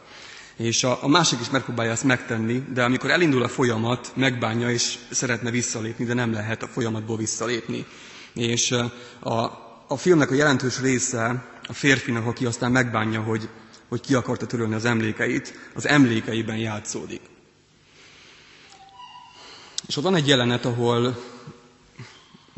És 0.57 0.85
a, 0.85 0.99
a 1.02 1.09
másik 1.09 1.40
is 1.40 1.50
megpróbálja 1.50 1.92
ezt 1.92 2.04
megtenni, 2.04 2.64
de 2.73 2.83
amikor 2.85 3.11
elindul 3.11 3.42
a 3.42 3.49
folyamat, 3.49 4.12
megbánja 4.16 4.71
és 4.71 4.99
szeretne 5.11 5.50
visszalépni, 5.50 6.04
de 6.04 6.14
nem 6.14 6.33
lehet 6.33 6.62
a 6.62 6.66
folyamatból 6.66 7.16
visszalépni. 7.16 7.86
És 8.34 8.71
a, 9.21 9.41
a 9.89 9.97
filmnek 9.97 10.30
a 10.30 10.34
jelentős 10.34 10.80
része 10.80 11.45
a 11.67 11.73
férfinak, 11.73 12.26
aki 12.26 12.47
aztán 12.47 12.73
megbánja, 12.73 13.21
hogy, 13.21 13.49
hogy 13.89 14.00
ki 14.00 14.15
akarta 14.15 14.47
törölni 14.47 14.75
az 14.75 14.84
emlékeit, 14.84 15.71
az 15.75 15.86
emlékeiben 15.86 16.56
játszódik. 16.56 17.21
És 19.86 19.97
ott 19.97 20.04
van 20.04 20.15
egy 20.15 20.28
jelenet, 20.28 20.65
ahol 20.65 21.25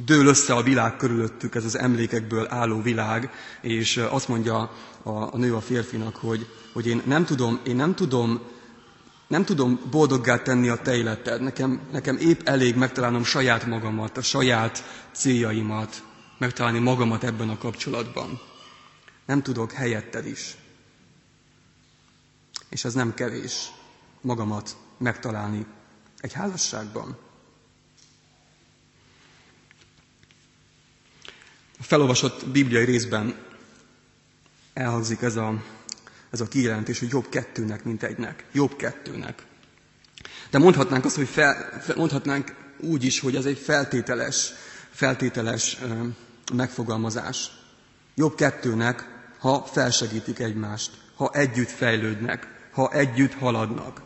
dől 0.05 0.27
össze 0.27 0.55
a 0.55 0.63
világ 0.63 0.97
körülöttük, 0.97 1.55
ez 1.55 1.65
az 1.65 1.79
emlékekből 1.79 2.47
álló 2.49 2.83
világ, 2.83 3.31
és 3.61 3.97
azt 3.97 4.29
mondja 4.29 4.71
a, 5.03 5.11
a 5.11 5.37
nő 5.37 5.55
a 5.55 5.61
férfinak, 5.61 6.17
hogy, 6.17 6.47
hogy 6.73 6.87
én 6.87 7.03
nem 7.07 7.25
tudom, 7.25 7.61
én 7.65 7.77
nem 7.77 7.95
tudom, 7.95 8.41
nem 9.27 9.45
tudom 9.45 9.81
boldoggá 9.91 10.43
tenni 10.43 10.69
a 10.69 10.77
te 10.77 10.97
életed. 10.97 11.41
Nekem, 11.41 11.81
nekem 11.93 12.17
épp 12.17 12.41
elég 12.49 12.77
megtalálnom 12.77 13.25
saját 13.25 13.67
magamat, 13.67 14.17
a 14.17 14.23
saját 14.23 14.85
céljaimat, 15.13 16.03
megtalálni 16.39 16.79
magamat 16.79 17.25
ebben 17.25 17.49
a 17.49 17.59
kapcsolatban. 17.59 18.41
Nem 19.27 19.43
tudok 19.43 19.73
helyetted 19.73 20.27
is. 20.27 20.57
És 22.69 22.85
ez 22.85 22.95
nem 22.95 23.15
kevés 23.15 23.71
magamat 24.21 24.77
megtalálni 24.99 25.67
egy 26.21 26.33
házasságban. 26.33 27.17
A 31.83 31.85
felolvasott 31.85 32.47
bibliai 32.49 32.85
részben 32.85 33.35
elhangzik 34.73 35.23
ez 35.23 35.37
a, 35.37 35.63
ez 36.31 36.41
a 36.41 36.49
kijelentés, 36.49 36.99
hogy 36.99 37.11
jobb 37.11 37.29
kettőnek, 37.29 37.85
mint 37.85 38.03
egynek. 38.03 38.45
Jobb 38.53 38.77
kettőnek. 38.77 39.43
De 40.51 40.59
mondhatnánk 40.59 41.05
azt, 41.05 41.17
hogy 41.17 41.29
fel, 41.29 41.83
mondhatnánk 41.97 42.55
úgy 42.81 43.05
is, 43.05 43.21
hogy 43.21 43.37
ez 43.37 43.45
egy 43.45 43.59
feltételes, 43.59 44.53
feltételes 44.91 45.79
megfogalmazás. 46.53 47.51
Jobb 48.15 48.35
kettőnek, 48.35 49.09
ha 49.39 49.65
felsegítik 49.65 50.39
egymást, 50.39 50.91
ha 51.15 51.31
együtt 51.33 51.71
fejlődnek, 51.71 52.69
ha 52.73 52.93
együtt 52.93 53.35
haladnak. 53.35 54.03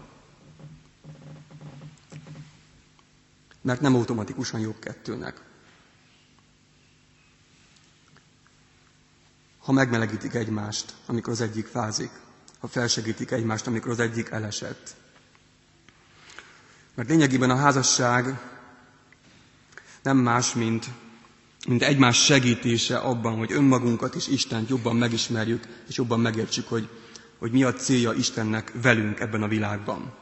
Mert 3.63 3.81
nem 3.81 3.95
automatikusan 3.95 4.61
jobb 4.61 4.79
kettőnek. 4.79 5.46
Ha 9.67 9.73
megmelegítik 9.73 10.35
egymást, 10.35 10.95
amikor 11.07 11.33
az 11.33 11.41
egyik 11.41 11.67
fázik, 11.67 12.11
ha 12.61 12.67
felsegítik 12.69 13.31
egymást, 13.31 13.67
amikor 13.67 13.91
az 13.91 13.99
egyik 14.01 14.29
elesett. 14.31 14.97
Mert 16.95 17.09
lényegében 17.09 17.51
a 17.51 17.57
házasság 17.57 18.39
nem 20.03 20.17
más, 20.17 20.55
mint, 20.55 20.87
mint 21.69 21.83
egymás 21.83 22.25
segítése 22.25 22.99
abban, 22.99 23.37
hogy 23.37 23.53
önmagunkat 23.53 24.15
és 24.15 24.29
Istent 24.29 24.69
jobban 24.69 24.97
megismerjük, 24.97 25.65
és 25.89 25.97
jobban 25.97 26.21
megértsük, 26.21 26.69
hogy, 26.69 26.89
hogy 27.39 27.53
mi 27.53 27.63
a 27.63 27.73
célja 27.75 28.13
Istennek 28.13 28.73
velünk 28.83 29.21
ebben 29.21 29.43
a 29.43 29.49
világban. 29.49 30.13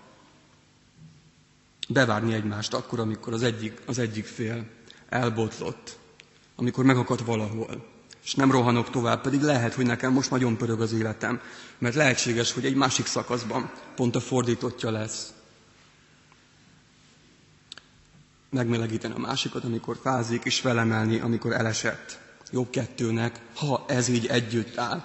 Bevárni 1.89 2.35
egymást 2.35 2.75
akkor, 2.75 3.01
amikor 3.01 3.33
az 3.33 3.43
egyik, 3.43 3.81
az 3.87 3.99
egyik 3.99 4.25
fél 4.27 4.67
elbotlott, 5.09 5.99
amikor 6.57 6.85
megakadt 6.85 7.21
valahol, 7.25 7.93
és 8.25 8.35
nem 8.35 8.51
rohanok 8.51 8.91
tovább, 8.91 9.21
pedig 9.21 9.41
lehet, 9.41 9.75
hogy 9.75 9.87
nekem 9.87 10.13
most 10.13 10.31
nagyon 10.31 10.57
pörög 10.57 10.81
az 10.81 10.93
életem, 10.93 11.41
mert 11.79 11.95
lehetséges, 11.95 12.53
hogy 12.53 12.65
egy 12.65 12.75
másik 12.75 13.07
szakaszban 13.07 13.71
pont 13.95 14.17
a 14.17 14.21
fordítottja 14.21 14.91
lesz. 14.91 15.33
Megmelegíteni 18.51 19.15
a 19.15 19.19
másikat, 19.19 19.65
amikor 19.65 19.99
fázik, 20.03 20.45
és 20.45 20.61
felemelni, 20.61 21.21
amikor 21.21 21.53
elesett. 21.53 22.19
Jobb 22.51 22.71
kettőnek, 22.71 23.41
ha 23.55 23.85
ez 23.89 24.09
így 24.09 24.27
együtt 24.27 24.79
áll. 24.79 25.05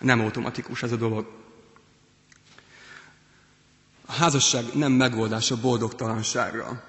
Nem 0.00 0.20
automatikus 0.20 0.82
ez 0.82 0.92
a 0.92 0.96
dolog. 0.96 1.38
A 4.06 4.12
házasság 4.12 4.64
nem 4.74 4.92
megoldás 4.92 5.50
a 5.50 5.60
boldogtalanságra. 5.60 6.82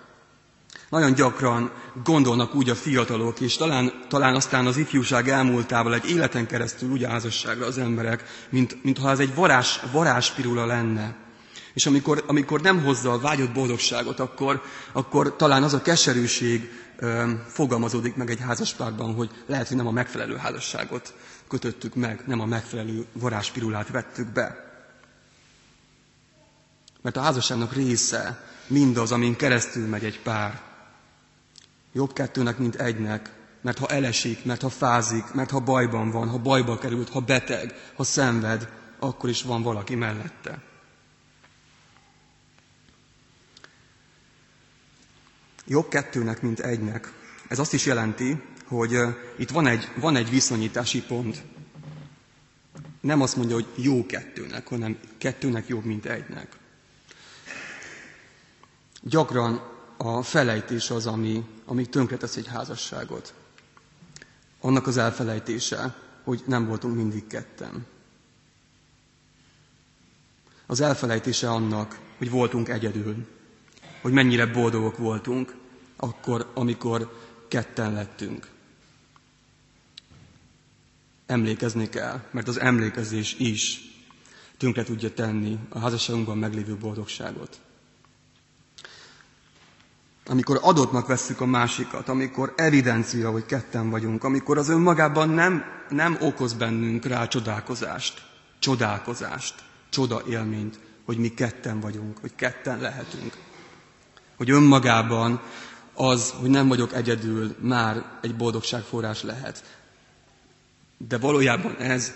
Nagyon 0.91 1.13
gyakran 1.13 1.71
gondolnak 2.03 2.55
úgy 2.55 2.69
a 2.69 2.75
fiatalok, 2.75 3.39
és 3.39 3.57
talán, 3.57 3.91
talán 4.09 4.35
aztán 4.35 4.65
az 4.65 4.77
ifjúság 4.77 5.29
elmúltával 5.29 5.93
egy 5.93 6.09
életen 6.09 6.47
keresztül 6.47 6.89
úgy 6.89 7.03
házasságra 7.05 7.65
az 7.65 7.77
emberek, 7.77 8.23
mint, 8.49 8.83
mintha 8.83 9.09
ez 9.09 9.19
egy 9.19 9.35
varázs, 9.35 9.79
varázspirula 9.91 10.65
lenne. 10.65 11.15
És 11.73 11.85
amikor, 11.85 12.23
amikor 12.27 12.61
nem 12.61 12.83
hozza 12.83 13.11
a 13.11 13.19
vágyott 13.19 13.51
boldogságot, 13.51 14.19
akkor, 14.19 14.61
akkor 14.91 15.35
talán 15.35 15.63
az 15.63 15.73
a 15.73 15.81
keserűség 15.81 16.71
ö, 16.97 17.31
fogalmazódik 17.47 18.15
meg 18.15 18.29
egy 18.29 18.39
házaspárban, 18.39 19.13
hogy 19.13 19.29
lehet, 19.45 19.67
hogy 19.67 19.77
nem 19.77 19.87
a 19.87 19.91
megfelelő 19.91 20.35
házasságot 20.35 21.13
kötöttük 21.47 21.95
meg, 21.95 22.23
nem 22.27 22.39
a 22.39 22.45
megfelelő 22.45 23.05
varázspirulát 23.13 23.89
vettük 23.89 24.27
be. 24.27 24.69
Mert 27.01 27.17
a 27.17 27.21
házasságnak 27.21 27.73
része 27.73 28.43
mindaz, 28.67 29.11
amin 29.11 29.35
keresztül 29.35 29.87
megy 29.87 30.03
egy 30.03 30.19
pár. 30.21 30.69
Jobb 31.93 32.13
kettőnek, 32.13 32.57
mint 32.57 32.75
egynek, 32.75 33.33
mert 33.61 33.77
ha 33.77 33.87
elesik, 33.87 34.45
mert 34.45 34.61
ha 34.61 34.69
fázik, 34.69 35.33
mert 35.33 35.49
ha 35.49 35.59
bajban 35.59 36.11
van, 36.11 36.29
ha 36.29 36.37
bajba 36.37 36.77
került, 36.77 37.09
ha 37.09 37.19
beteg, 37.19 37.91
ha 37.95 38.03
szenved, 38.03 38.69
akkor 38.99 39.29
is 39.29 39.41
van 39.41 39.61
valaki 39.61 39.95
mellette. 39.95 40.61
Jobb 45.65 45.87
kettőnek, 45.87 46.41
mint 46.41 46.59
egynek. 46.59 47.13
Ez 47.47 47.59
azt 47.59 47.73
is 47.73 47.85
jelenti, 47.85 48.41
hogy 48.65 48.97
itt 49.37 49.49
van 49.49 49.67
egy, 49.67 49.89
van 49.95 50.15
egy 50.15 50.29
viszonyítási 50.29 51.03
pont. 51.03 51.43
Nem 53.01 53.21
azt 53.21 53.35
mondja, 53.35 53.55
hogy 53.55 53.67
jó 53.75 54.05
kettőnek, 54.05 54.67
hanem 54.67 54.99
kettőnek 55.17 55.67
jobb, 55.67 55.83
mint 55.83 56.05
egynek. 56.05 56.57
Gyakran 59.01 59.70
a 60.03 60.21
felejtés 60.21 60.89
az, 60.89 61.07
ami, 61.07 61.43
ami 61.65 61.85
tönkretesz 61.85 62.35
egy 62.35 62.47
házasságot. 62.47 63.33
Annak 64.59 64.87
az 64.87 64.97
elfelejtése, 64.97 65.95
hogy 66.23 66.43
nem 66.45 66.65
voltunk 66.67 66.95
mindig 66.95 67.27
ketten. 67.27 67.85
Az 70.65 70.81
elfelejtése 70.81 71.49
annak, 71.49 71.99
hogy 72.17 72.29
voltunk 72.29 72.69
egyedül, 72.69 73.27
hogy 74.01 74.11
mennyire 74.11 74.45
boldogok 74.45 74.97
voltunk, 74.97 75.55
akkor, 75.95 76.51
amikor 76.53 77.17
ketten 77.47 77.93
lettünk. 77.93 78.47
Emlékezni 81.25 81.89
kell, 81.89 82.21
mert 82.31 82.47
az 82.47 82.59
emlékezés 82.59 83.33
is 83.39 83.81
tönkre 84.57 84.83
tudja 84.83 85.13
tenni 85.13 85.57
a 85.69 85.79
házasságunkban 85.79 86.37
meglévő 86.37 86.75
boldogságot. 86.75 87.59
Amikor 90.25 90.59
adottnak 90.61 91.07
vesszük 91.07 91.41
a 91.41 91.45
másikat, 91.45 92.09
amikor 92.09 92.53
evidencia, 92.55 93.31
hogy 93.31 93.45
ketten 93.45 93.89
vagyunk, 93.89 94.23
amikor 94.23 94.57
az 94.57 94.69
önmagában 94.69 95.29
nem, 95.29 95.63
nem 95.89 96.17
okoz 96.21 96.53
bennünk 96.53 97.05
rá 97.05 97.27
csodálkozást, 97.27 98.25
csodálkozást, 98.59 99.55
csoda 99.89 100.21
élményt, 100.29 100.79
hogy 101.05 101.17
mi 101.17 101.29
ketten 101.33 101.79
vagyunk, 101.79 102.17
hogy 102.17 102.35
ketten 102.35 102.79
lehetünk. 102.79 103.37
Hogy 104.37 104.49
önmagában 104.49 105.41
az, 105.93 106.33
hogy 106.39 106.49
nem 106.49 106.67
vagyok 106.67 106.93
egyedül, 106.93 107.55
már 107.59 108.05
egy 108.21 108.35
boldogságforrás 108.35 109.23
lehet. 109.23 109.63
De 110.97 111.17
valójában 111.17 111.75
ez 111.77 112.13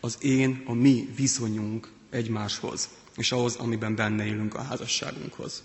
az 0.00 0.16
én, 0.20 0.62
a 0.66 0.72
mi 0.72 1.08
viszonyunk 1.16 1.88
egymáshoz, 2.10 2.88
és 3.16 3.32
ahhoz, 3.32 3.56
amiben 3.56 3.94
benne 3.94 4.24
élünk 4.24 4.54
a 4.54 4.62
házasságunkhoz. 4.62 5.62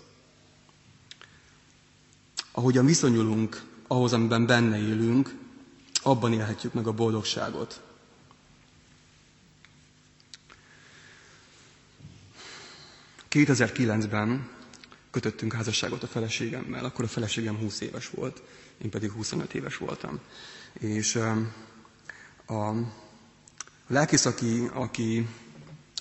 Ahogyan 2.58 2.86
viszonyulunk 2.86 3.62
ahhoz, 3.86 4.12
amiben 4.12 4.46
benne 4.46 4.78
élünk, 4.78 5.34
abban 6.02 6.32
élhetjük 6.32 6.72
meg 6.72 6.86
a 6.86 6.92
boldogságot. 6.92 7.80
...2009-ben 13.30 14.48
kötöttünk 15.10 15.52
házasságot 15.52 16.02
a 16.02 16.06
feleségemmel. 16.06 16.84
Akkor 16.84 17.04
a 17.04 17.08
feleségem 17.08 17.56
20 17.56 17.80
éves 17.80 18.10
volt, 18.10 18.42
én 18.82 18.90
pedig 18.90 19.10
25 19.10 19.54
éves 19.54 19.76
voltam. 19.76 20.18
És 20.72 21.16
a 22.46 22.72
lelkész, 23.86 24.24
aki, 24.24 24.68
aki 24.72 25.26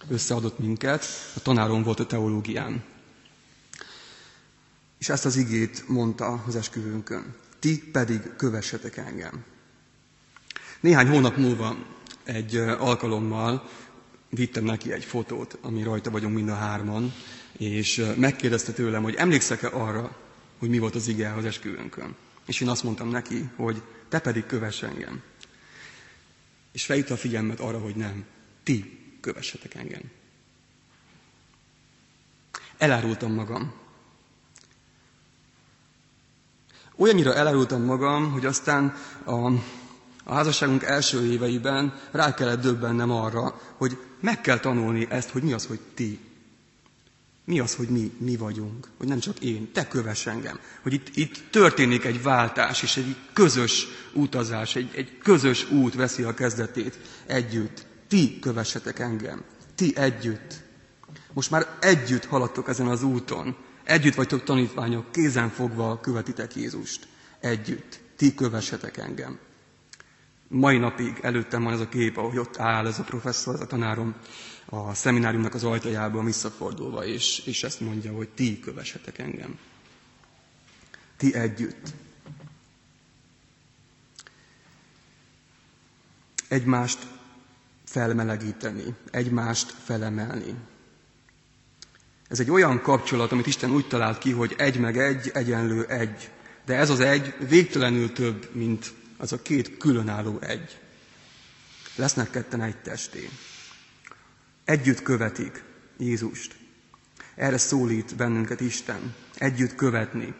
összeadott 0.07 0.59
minket, 0.59 1.05
a 1.35 1.39
tanárom 1.39 1.83
volt 1.83 1.99
a 1.99 2.05
teológián. 2.05 2.83
És 4.97 5.09
ezt 5.09 5.25
az 5.25 5.35
igét 5.35 5.87
mondta 5.87 6.43
az 6.47 6.55
esküvőnkön. 6.55 7.35
Ti 7.59 7.89
pedig 7.91 8.35
kövessetek 8.35 8.97
engem. 8.97 9.43
Néhány 10.79 11.07
hónap 11.07 11.37
múlva 11.37 11.77
egy 12.23 12.55
alkalommal 12.57 13.69
vittem 14.29 14.63
neki 14.63 14.91
egy 14.91 15.05
fotót, 15.05 15.57
ami 15.61 15.83
rajta 15.83 16.11
vagyunk 16.11 16.35
mind 16.35 16.49
a 16.49 16.55
hárman, 16.55 17.13
és 17.57 18.05
megkérdezte 18.15 18.71
tőlem, 18.71 19.03
hogy 19.03 19.15
emlékszek-e 19.15 19.67
arra, 19.67 20.17
hogy 20.57 20.69
mi 20.69 20.77
volt 20.77 20.95
az 20.95 21.07
ige 21.07 21.33
az 21.33 21.45
esküvőnkön. 21.45 22.15
És 22.45 22.61
én 22.61 22.67
azt 22.67 22.83
mondtam 22.83 23.09
neki, 23.09 23.49
hogy 23.55 23.81
te 24.09 24.19
pedig 24.19 24.45
kövess 24.45 24.81
engem. 24.81 25.21
És 26.71 26.85
felhívta 26.85 27.13
a 27.13 27.17
figyelmet 27.17 27.59
arra, 27.59 27.79
hogy 27.79 27.95
nem, 27.95 28.25
ti 28.63 28.99
kövessetek 29.21 29.73
engem. 29.73 30.01
Elárultam 32.77 33.33
magam. 33.33 33.73
Olyannyira 36.97 37.33
elárultam 37.35 37.81
magam, 37.83 38.31
hogy 38.31 38.45
aztán 38.45 38.93
a, 39.23 39.31
a 40.23 40.33
házasságunk 40.33 40.83
első 40.83 41.25
éveiben 41.31 41.93
rá 42.11 42.33
kellett 42.33 42.61
döbbennem 42.61 43.11
arra, 43.11 43.61
hogy 43.77 43.97
meg 44.21 44.41
kell 44.41 44.59
tanulni 44.59 45.07
ezt, 45.09 45.29
hogy 45.29 45.43
mi 45.43 45.53
az, 45.53 45.65
hogy 45.65 45.79
ti. 45.93 46.19
Mi 47.45 47.59
az, 47.59 47.75
hogy 47.75 47.87
mi, 47.89 48.11
mi 48.17 48.35
vagyunk? 48.35 48.87
Hogy 48.97 49.07
nem 49.07 49.19
csak 49.19 49.39
én, 49.39 49.71
te 49.71 49.87
kövess 49.87 50.25
engem. 50.25 50.59
Hogy 50.81 50.93
itt, 50.93 51.07
itt 51.15 51.51
történik 51.51 52.05
egy 52.05 52.23
váltás, 52.23 52.81
és 52.83 52.97
egy 52.97 53.15
közös 53.33 53.87
utazás, 54.13 54.75
egy, 54.75 54.91
egy 54.95 55.17
közös 55.17 55.71
út 55.71 55.93
veszi 55.95 56.23
a 56.23 56.33
kezdetét 56.33 56.97
együtt. 57.25 57.85
Ti 58.07 58.39
kövessetek 58.39 58.99
engem. 58.99 59.43
Ti 59.75 59.93
együtt. 59.95 60.53
Most 61.33 61.51
már 61.51 61.67
együtt 61.79 62.25
haladtok 62.25 62.69
ezen 62.69 62.87
az 62.87 63.03
úton. 63.03 63.55
Együtt 63.87 64.15
vagytok 64.15 64.43
tanítványok, 64.43 65.11
kézen 65.11 65.49
fogva 65.49 65.99
követitek 65.99 66.55
Jézust. 66.55 67.07
Együtt. 67.39 67.99
Ti 68.15 68.33
kövessetek 68.35 68.97
engem. 68.97 69.39
Mai 70.47 70.77
napig 70.77 71.19
előttem 71.21 71.63
van 71.63 71.73
ez 71.73 71.79
a 71.79 71.89
kép, 71.89 72.17
ahogy 72.17 72.37
ott 72.37 72.57
áll 72.57 72.87
ez 72.87 72.99
a 72.99 73.03
professzor, 73.03 73.53
ez 73.53 73.61
a 73.61 73.65
tanárom, 73.67 74.15
a 74.65 74.93
szemináriumnak 74.93 75.53
az 75.53 75.63
ajtajában 75.63 76.25
visszafordulva, 76.25 77.05
és, 77.05 77.39
és 77.45 77.63
ezt 77.63 77.79
mondja, 77.79 78.11
hogy 78.13 78.29
ti 78.29 78.59
kövessetek 78.59 79.17
engem. 79.17 79.59
Ti 81.17 81.33
együtt. 81.35 81.93
Egymást 86.47 87.07
felmelegíteni, 87.85 88.95
egymást 89.11 89.69
felemelni. 89.71 90.55
Ez 92.27 92.39
egy 92.39 92.51
olyan 92.51 92.81
kapcsolat, 92.81 93.31
amit 93.31 93.47
Isten 93.47 93.71
úgy 93.71 93.87
talált 93.87 94.17
ki, 94.17 94.31
hogy 94.31 94.55
egy 94.57 94.79
meg 94.79 94.97
egy 94.97 95.31
egyenlő 95.33 95.85
egy. 95.85 96.29
De 96.65 96.75
ez 96.75 96.89
az 96.89 96.99
egy 96.99 97.33
végtelenül 97.47 98.13
több, 98.13 98.49
mint 98.51 98.93
az 99.17 99.31
a 99.31 99.41
két 99.41 99.77
különálló 99.77 100.37
egy. 100.39 100.77
Lesznek 101.95 102.29
ketten 102.29 102.61
egy 102.61 102.77
testé 102.77 103.29
együtt 104.67 105.01
követik 105.01 105.63
Jézust. 105.97 106.55
Erre 107.35 107.57
szólít 107.57 108.15
bennünket 108.15 108.59
Isten. 108.59 109.13
Együtt 109.35 109.75
követni. 109.75 110.33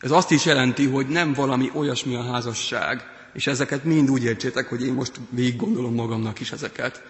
Ez 0.00 0.10
azt 0.10 0.30
is 0.30 0.44
jelenti, 0.44 0.86
hogy 0.86 1.06
nem 1.06 1.32
valami 1.32 1.70
olyasmi 1.74 2.14
a 2.14 2.22
házasság, 2.32 3.02
és 3.32 3.46
ezeket 3.46 3.84
mind 3.84 4.10
úgy 4.10 4.24
értsétek, 4.24 4.68
hogy 4.68 4.86
én 4.86 4.92
most 4.92 5.20
végig 5.30 5.56
gondolom 5.56 5.94
magamnak 5.94 6.40
is 6.40 6.52
ezeket, 6.52 7.02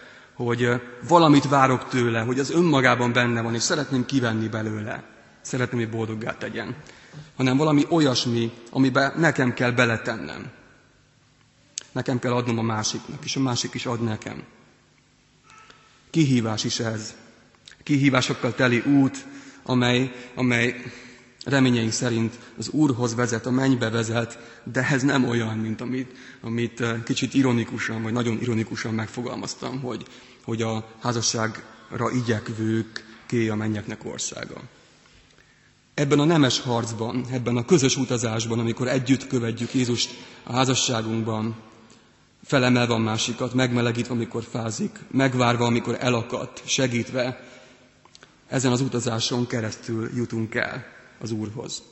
hogy 0.44 0.68
valamit 1.08 1.48
várok 1.48 1.88
tőle, 1.88 2.20
hogy 2.20 2.38
az 2.38 2.50
önmagában 2.50 3.12
benne 3.12 3.40
van, 3.40 3.54
és 3.54 3.62
szeretném 3.62 4.04
kivenni 4.06 4.48
belőle. 4.48 5.02
Szeretném, 5.42 5.80
hogy 5.80 5.90
boldoggá 5.90 6.36
tegyen. 6.38 6.76
Hanem 7.36 7.56
valami 7.56 7.86
olyasmi, 7.88 8.52
amiben 8.70 9.12
nekem 9.16 9.54
kell 9.54 9.70
beletennem. 9.70 10.50
Nekem 11.92 12.18
kell 12.18 12.32
adnom 12.32 12.58
a 12.58 12.62
másiknak, 12.62 13.24
és 13.24 13.36
a 13.36 13.40
másik 13.40 13.74
is 13.74 13.86
ad 13.86 14.02
nekem. 14.02 14.42
Kihívás 16.10 16.64
is 16.64 16.78
ez. 16.80 17.14
Kihívásokkal 17.82 18.54
teli 18.54 18.78
út, 18.86 19.26
amely, 19.62 20.12
amely 20.34 20.74
reményeink 21.44 21.92
szerint 21.92 22.38
az 22.58 22.68
Úrhoz 22.68 23.14
vezet, 23.14 23.46
a 23.46 23.50
mennybe 23.50 23.90
vezet, 23.90 24.38
de 24.64 24.86
ez 24.90 25.02
nem 25.02 25.28
olyan, 25.28 25.58
mint 25.58 25.80
amit, 25.80 26.12
amit 26.40 26.84
kicsit 27.04 27.34
ironikusan, 27.34 28.02
vagy 28.02 28.12
nagyon 28.12 28.38
ironikusan 28.40 28.94
megfogalmaztam, 28.94 29.80
hogy, 29.80 30.02
hogy 30.44 30.62
a 30.62 30.84
házasságra 31.00 32.10
igyekvők 32.14 33.04
ké 33.26 33.48
a 33.48 33.54
mennyeknek 33.54 34.04
országa. 34.04 34.60
Ebben 35.94 36.18
a 36.18 36.24
nemes 36.24 36.60
harcban, 36.60 37.26
ebben 37.30 37.56
a 37.56 37.64
közös 37.64 37.96
utazásban, 37.96 38.58
amikor 38.58 38.88
együtt 38.88 39.26
követjük 39.26 39.74
Jézust 39.74 40.10
a 40.42 40.52
házasságunkban, 40.52 41.56
felemelve 42.44 42.94
a 42.94 42.98
másikat, 42.98 43.54
megmelegítve, 43.54 44.12
amikor 44.14 44.42
fázik, 44.42 44.98
megvárva, 45.10 45.64
amikor 45.64 45.96
elakadt, 46.00 46.62
segítve, 46.64 47.40
ezen 48.48 48.72
az 48.72 48.80
utazáson 48.80 49.46
keresztül 49.46 50.10
jutunk 50.14 50.54
el 50.54 50.84
az 51.20 51.30
Úrhoz. 51.30 51.82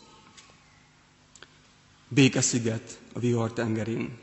Békesziget 2.09 2.99
a 3.13 3.19
vihar 3.19 3.53
tengerén. 3.53 4.19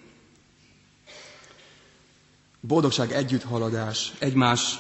Boldogság 2.67 3.11
együtthaladás, 3.11 4.13
egymás, 4.19 4.77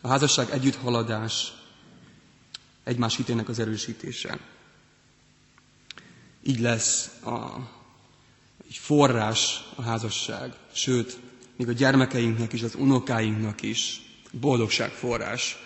a 0.00 0.08
házasság 0.08 0.50
együtthaladás, 0.50 1.52
egymás 2.84 3.16
hitének 3.16 3.48
az 3.48 3.58
erősítése. 3.58 4.38
Így 6.42 6.60
lesz 6.60 7.10
a 7.24 7.68
egy 8.68 8.76
forrás 8.76 9.62
a 9.74 9.82
házasság, 9.82 10.52
sőt, 10.72 11.18
még 11.56 11.68
a 11.68 11.72
gyermekeinknek 11.72 12.52
is, 12.52 12.62
az 12.62 12.74
unokáinknak 12.74 13.62
is 13.62 14.00
boldogság 14.30 14.90
forrás, 14.90 15.56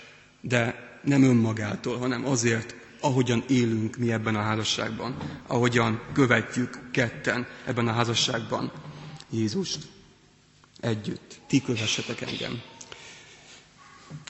de 0.40 0.74
nem 1.02 1.22
önmagától, 1.22 1.98
hanem 1.98 2.26
azért, 2.26 2.74
ahogyan 3.00 3.44
élünk 3.48 3.96
mi 3.96 4.12
ebben 4.12 4.34
a 4.36 4.40
házasságban, 4.42 5.16
ahogyan 5.46 6.00
követjük 6.12 6.90
ketten 6.90 7.46
ebben 7.64 7.88
a 7.88 7.92
házasságban 7.92 8.72
Jézust 9.30 9.78
együtt. 10.84 11.40
Ti 11.46 11.62
kövessetek 11.62 12.20
engem. 12.20 12.62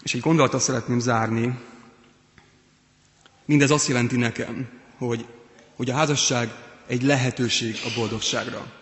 És 0.03 0.15
egy 0.15 0.21
gondolattal 0.21 0.61
szeretném 0.61 0.99
zárni. 0.99 1.59
Mindez 3.45 3.71
azt 3.71 3.89
jelenti 3.89 4.17
nekem, 4.17 4.69
hogy, 4.97 5.27
hogy 5.77 5.91
a 5.91 5.95
házasság 5.95 6.55
egy 6.87 7.03
lehetőség 7.03 7.77
a 7.85 7.89
boldogságra. 7.97 8.73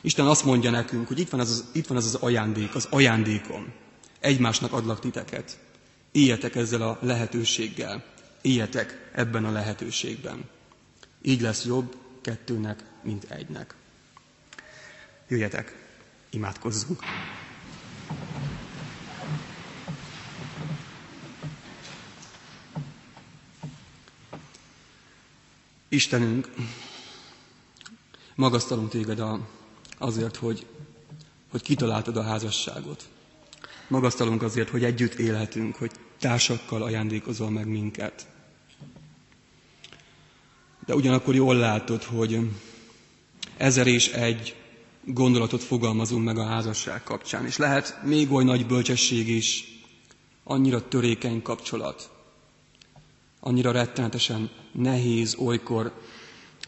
Isten 0.00 0.26
azt 0.26 0.44
mondja 0.44 0.70
nekünk, 0.70 1.08
hogy 1.08 1.18
itt 1.18 1.28
van 1.30 1.40
az, 1.40 1.50
az, 1.50 1.64
itt 1.72 1.86
van 1.86 1.96
az, 1.96 2.04
az 2.04 2.14
ajándék, 2.14 2.74
az 2.74 2.86
ajándékom. 2.90 3.72
Egymásnak 4.20 4.72
adlak 4.72 5.00
titeket. 5.00 5.58
Éljetek 6.12 6.54
ezzel 6.54 6.82
a 6.82 6.98
lehetőséggel. 7.00 8.04
Éljetek 8.40 9.10
ebben 9.14 9.44
a 9.44 9.50
lehetőségben. 9.50 10.44
Így 11.22 11.40
lesz 11.40 11.64
jobb 11.64 11.96
kettőnek, 12.20 12.84
mint 13.02 13.24
egynek. 13.30 13.74
Jöjjetek, 15.28 15.79
imádkozzunk! 16.30 17.02
Istenünk, 25.88 26.50
magasztalunk 28.34 28.90
téged 28.90 29.18
a, 29.18 29.48
azért, 29.98 30.36
hogy, 30.36 30.66
hogy 31.50 31.62
kitaláltad 31.62 32.16
a 32.16 32.22
házasságot. 32.22 33.08
Magasztalunk 33.88 34.42
azért, 34.42 34.68
hogy 34.68 34.84
együtt 34.84 35.14
élhetünk, 35.14 35.76
hogy 35.76 35.90
társakkal 36.18 36.82
ajándékozol 36.82 37.50
meg 37.50 37.66
minket. 37.66 38.26
De 40.86 40.94
ugyanakkor 40.94 41.34
jól 41.34 41.56
látod, 41.56 42.02
hogy 42.02 42.50
ezer 43.56 43.86
és 43.86 44.08
egy 44.08 44.59
gondolatot 45.12 45.62
fogalmazunk 45.62 46.24
meg 46.24 46.38
a 46.38 46.44
házasság 46.44 47.02
kapcsán. 47.02 47.46
És 47.46 47.56
lehet 47.56 48.00
még 48.04 48.32
oly 48.32 48.44
nagy 48.44 48.66
bölcsesség 48.66 49.28
is, 49.28 49.64
annyira 50.44 50.88
törékeny 50.88 51.42
kapcsolat, 51.42 52.10
annyira 53.40 53.70
rettenetesen 53.70 54.50
nehéz 54.72 55.34
olykor 55.34 55.92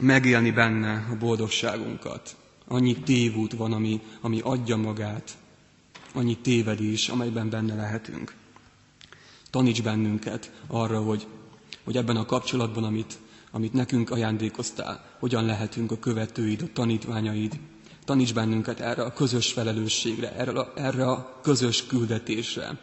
megélni 0.00 0.50
benne 0.50 1.06
a 1.10 1.16
boldogságunkat. 1.16 2.36
Annyi 2.68 2.94
tévút 2.96 3.52
van, 3.52 3.72
ami, 3.72 4.00
ami 4.20 4.40
adja 4.40 4.76
magát, 4.76 5.36
annyi 6.14 6.36
tévedés, 6.38 7.08
amelyben 7.08 7.50
benne 7.50 7.74
lehetünk. 7.74 8.34
Taníts 9.50 9.82
bennünket 9.82 10.52
arra, 10.66 11.00
hogy, 11.00 11.26
hogy 11.84 11.96
ebben 11.96 12.16
a 12.16 12.24
kapcsolatban, 12.26 12.84
amit, 12.84 13.18
amit 13.50 13.72
nekünk 13.72 14.10
ajándékoztál, 14.10 15.04
hogyan 15.18 15.44
lehetünk 15.44 15.90
a 15.92 15.98
követőid, 15.98 16.62
a 16.62 16.72
tanítványaid. 16.72 17.58
Taníts 18.04 18.32
bennünket 18.34 18.80
erre 18.80 19.02
a 19.02 19.12
közös 19.12 19.52
felelősségre, 19.52 20.32
erre 20.36 20.60
a, 20.60 20.72
erre 20.76 21.06
a 21.06 21.38
közös 21.42 21.86
küldetésre, 21.86 22.78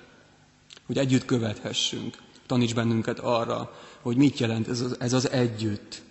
hogy 0.85 0.97
együtt 0.97 1.25
követhessünk. 1.25 2.17
Taníts 2.45 2.73
bennünket 2.73 3.19
arra, 3.19 3.75
hogy 4.01 4.17
mit 4.17 4.37
jelent 4.39 4.67
ez 4.67 4.81
az, 4.81 4.95
ez 4.99 5.13
az 5.13 5.29
együtt. 5.29 6.01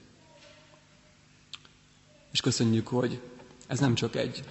És 2.32 2.40
köszönjük, 2.40 2.86
hogy 2.86 3.20
ez 3.66 3.78
nem 3.78 3.94
csak 3.94 4.16
egy, 4.16 4.42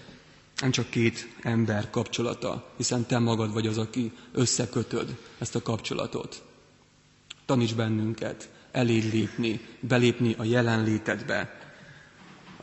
nem 0.61 0.71
csak 0.71 0.89
két 0.89 1.27
ember 1.41 1.89
kapcsolata, 1.89 2.69
hiszen 2.77 3.05
te 3.05 3.19
magad 3.19 3.53
vagy 3.53 3.67
az, 3.67 3.77
aki 3.77 4.11
összekötöd 4.31 5.17
ezt 5.39 5.55
a 5.55 5.61
kapcsolatot. 5.61 6.43
Taníts 7.45 7.75
bennünket 7.75 8.49
eléd 8.71 9.13
lépni, 9.13 9.61
belépni 9.79 10.35
a 10.37 10.43
jelenlétedbe, 10.43 11.66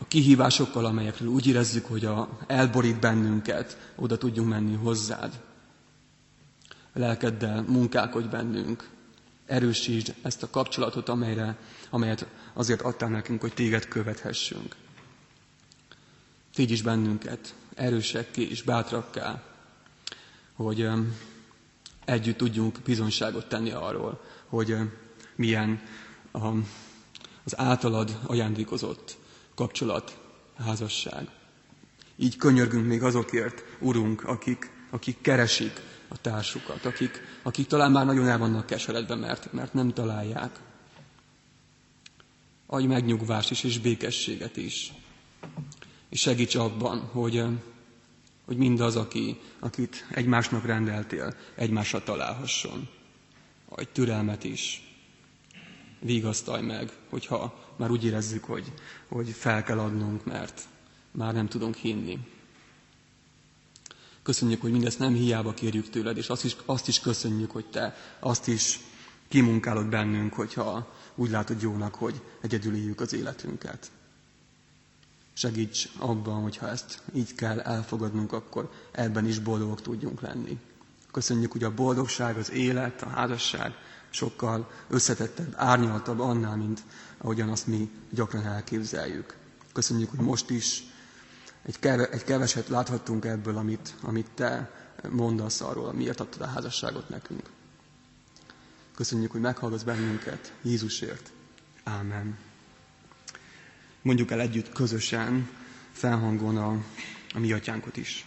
a 0.05 0.09
kihívásokkal, 0.09 0.85
amelyekről 0.85 1.29
úgy 1.29 1.47
érezzük, 1.47 1.87
hogy 1.87 2.05
a, 2.05 2.39
elborít 2.47 3.01
bennünket, 3.01 3.93
oda 3.97 4.19
tudjunk 4.19 4.49
menni 4.49 4.75
hozzád. 4.75 5.41
A 6.93 6.99
lelkeddel 6.99 7.63
munkálkodj 7.63 8.27
bennünk, 8.29 8.89
erősítsd 9.47 10.15
ezt 10.23 10.43
a 10.43 10.51
kapcsolatot, 10.51 11.09
amelyre, 11.09 11.57
amelyet 11.91 12.27
azért 12.53 12.83
adtál 12.83 13.09
nekünk, 13.09 13.41
hogy 13.41 13.53
téged 13.55 13.89
követhessünk. 13.89 14.77
Tégy 16.55 16.71
is 16.71 16.83
bennünket 16.83 17.55
erősekké 17.75 18.43
és 18.43 18.63
bátrakká, 18.63 19.43
hogy 20.55 20.89
együtt 22.05 22.37
tudjunk 22.37 22.79
bizonyságot 22.85 23.49
tenni 23.49 23.71
arról, 23.71 24.21
hogy 24.47 24.77
milyen 25.37 25.81
az 27.45 27.59
általad 27.59 28.19
ajándékozott 28.27 29.23
kapcsolat, 29.55 30.21
házasság. 30.57 31.29
Így 32.17 32.37
könyörgünk 32.37 32.87
még 32.87 33.03
azokért, 33.03 33.65
Urunk, 33.81 34.25
akik, 34.25 34.71
akik 34.91 35.21
keresik 35.21 35.81
a 36.09 36.21
társukat, 36.21 36.85
akik, 36.85 37.21
akik 37.43 37.67
talán 37.67 37.91
már 37.91 38.07
nagyon 38.07 38.29
el 38.29 38.39
vannak 38.39 38.67
keseredve, 38.67 39.15
mert, 39.15 39.53
mert 39.53 39.75
nem 39.75 39.93
találják. 39.93 40.61
Adj 42.67 42.87
megnyugvást 42.87 43.51
is, 43.51 43.65
és 43.65 43.79
békességet 43.79 44.57
is. 44.57 44.93
És 46.09 46.21
segíts 46.21 46.55
abban, 46.55 47.01
hogy, 47.01 47.45
hogy 48.45 48.57
mindaz, 48.57 48.97
aki, 48.97 49.41
akit 49.59 50.07
egymásnak 50.11 50.67
rendeltél, 50.67 51.35
egymásra 51.55 52.03
találhasson. 52.03 52.89
Adj 53.69 53.89
türelmet 53.93 54.45
is. 54.45 54.94
Vigasztalj 56.05 56.63
meg, 56.63 56.93
hogyha 57.11 57.55
már 57.77 57.91
úgy 57.91 58.05
érezzük, 58.05 58.45
hogy, 58.45 58.73
hogy 59.09 59.29
fel 59.29 59.63
kell 59.63 59.79
adnunk, 59.79 60.25
mert 60.25 60.63
már 61.11 61.35
nem 61.35 61.49
tudunk 61.49 61.75
hinni. 61.75 62.19
Köszönjük, 64.23 64.61
hogy 64.61 64.71
mindezt 64.71 64.99
nem 64.99 65.15
hiába 65.15 65.53
kérjük 65.55 65.91
tőled, 65.91 66.17
és 66.17 66.29
azt 66.29 66.45
is, 66.45 66.57
azt 66.65 66.89
is 66.89 67.01
köszönjük, 67.01 67.51
hogy 67.51 67.65
te 67.67 67.97
azt 68.21 68.49
is 68.49 68.81
kimunkálod 69.29 69.87
bennünk, 69.87 70.33
hogyha 70.35 70.93
úgy 71.15 71.31
látod 71.31 71.63
jónak, 71.63 71.95
hogy 71.95 72.21
egyedül 72.41 72.75
éljük 72.77 73.01
az 73.01 73.13
életünket. 73.13 73.91
Segíts 75.33 75.89
abban, 75.99 76.43
hogyha 76.43 76.69
ezt 76.69 77.03
így 77.15 77.35
kell 77.35 77.61
elfogadnunk, 77.61 78.33
akkor 78.33 78.71
ebben 78.93 79.27
is 79.27 79.39
boldogok 79.39 79.83
tudjunk 79.83 80.21
lenni. 80.21 80.59
Köszönjük, 81.13 81.53
hogy 81.53 81.65
a 81.65 81.75
boldogság, 81.75 82.37
az 82.37 82.51
élet, 82.51 83.03
a 83.03 83.09
házasság 83.09 83.75
sokkal 84.15 84.71
összetettebb, 84.89 85.53
árnyaltabb 85.57 86.21
annál, 86.21 86.57
mint 86.57 86.83
ahogyan 87.19 87.49
azt 87.49 87.67
mi 87.67 87.91
gyakran 88.11 88.47
elképzeljük. 88.47 89.37
Köszönjük, 89.73 90.11
hogy 90.11 90.19
most 90.21 90.51
is 90.51 90.83
egy, 91.63 91.79
keve, 91.79 92.09
egy 92.09 92.25
keveset 92.25 92.69
láthattunk 92.69 93.25
ebből, 93.25 93.57
amit, 93.57 93.95
amit 94.03 94.31
te 94.35 94.71
mondasz 95.11 95.61
arról, 95.61 95.93
miért 95.93 96.21
adtad 96.21 96.41
a 96.43 96.47
házasságot 96.47 97.09
nekünk. 97.09 97.43
Köszönjük, 98.95 99.31
hogy 99.31 99.41
meghallgatsz 99.41 99.83
bennünket 99.83 100.53
Jézusért. 100.63 101.33
Ámen. 101.85 102.39
Mondjuk 104.03 104.31
el 104.31 104.41
együtt 104.41 104.73
közösen, 104.73 105.51
felhangon 105.93 106.57
a, 106.57 106.71
a 107.35 107.39
mi 107.39 107.53
atyánkot 107.53 107.97
is. 107.97 108.27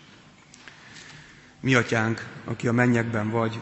Mi 1.60 1.76
atyánk, 1.76 2.28
aki 2.45 2.67
a 2.67 2.71
mennyekben 2.71 3.30
vagy, 3.30 3.62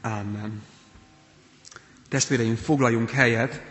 Ámen. 0.00 0.62
Testvéreim, 2.08 2.56
foglaljunk 2.56 3.10
helyet, 3.10 3.62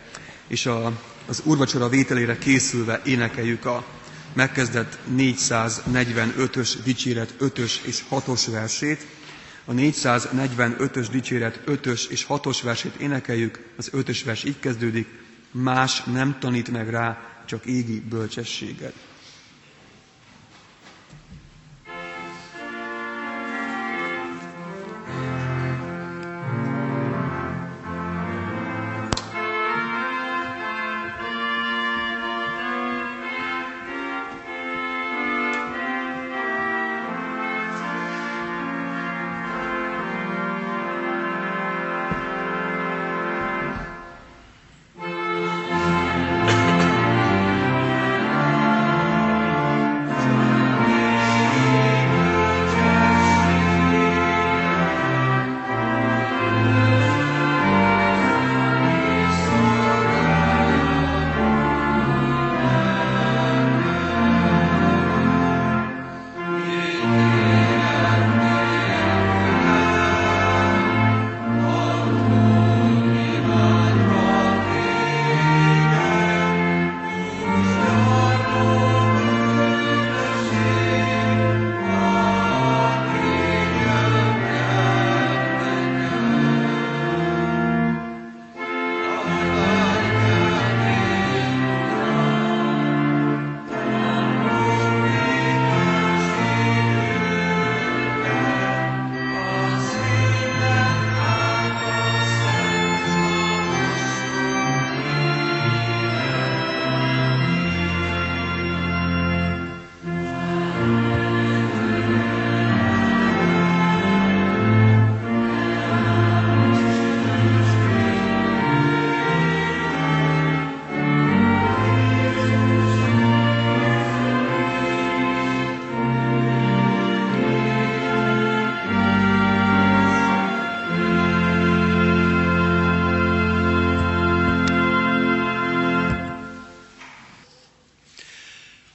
és 0.47 0.65
a, 0.65 0.99
az 1.27 1.41
urvacsora 1.45 1.89
vételére 1.89 2.37
készülve 2.37 3.01
énekeljük 3.05 3.65
a 3.65 3.85
megkezdett 4.33 4.97
445-ös 5.17 6.73
dicséret 6.83 7.33
5-ös 7.39 7.73
és 7.83 8.03
6-os 8.11 8.47
versét. 8.51 9.05
A 9.65 9.71
445-ös 9.71 11.07
dicséret 11.11 11.59
5-ös 11.67 12.07
és 12.09 12.25
6-os 12.29 12.59
versét 12.63 12.95
énekeljük, 12.95 13.59
az 13.77 13.89
5-ös 13.93 14.21
vers 14.25 14.43
így 14.43 14.59
kezdődik, 14.59 15.07
más 15.51 16.03
nem 16.03 16.37
tanít 16.39 16.71
meg 16.71 16.89
rá, 16.89 17.41
csak 17.45 17.65
égi 17.65 17.99
bölcsességet. 17.99 18.93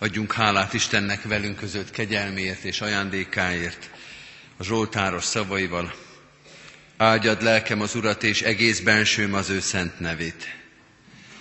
Adjunk 0.03 0.33
hálát 0.33 0.73
Istennek 0.73 1.23
velünk 1.23 1.57
között 1.57 1.91
kegyelméért 1.91 2.65
és 2.65 2.81
ajándékáért, 2.81 3.91
a 4.57 4.65
Zsoltáros 4.65 5.25
szavaival. 5.25 5.95
Áldjad 6.97 7.43
lelkem 7.43 7.81
az 7.81 7.95
Urat, 7.95 8.23
és 8.23 8.43
egész 8.43 8.81
bensőm 8.81 9.35
az 9.35 9.51
ő 9.51 9.61
szent 9.61 10.01
nevét. 10.01 10.55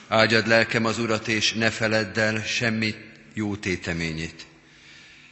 Áldjad 0.08 0.48
lelkem 0.48 0.86
az 0.86 1.00
Urat, 1.00 1.28
és 1.28 1.54
ne 1.54 1.70
feledd 1.70 2.20
el 2.20 2.44
semmit 2.44 2.98
jó 3.34 3.56
téteményét. 3.56 4.46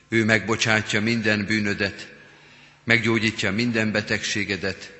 Ő 0.08 0.26
megbocsátja 0.26 1.02
minden 1.02 1.46
bűnödet, 1.46 2.14
meggyógyítja 2.84 3.52
minden 3.52 3.92
betegségedet, 3.92 4.94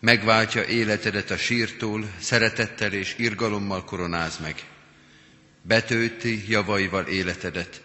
megváltja 0.00 0.64
életedet 0.64 1.30
a 1.30 1.36
sírtól, 1.36 2.10
szeretettel 2.20 2.92
és 2.92 3.14
irgalommal 3.18 3.84
koronáz 3.84 4.38
meg. 4.38 4.69
Betölti 5.62 6.44
javaival 6.48 7.06
életedet, 7.06 7.82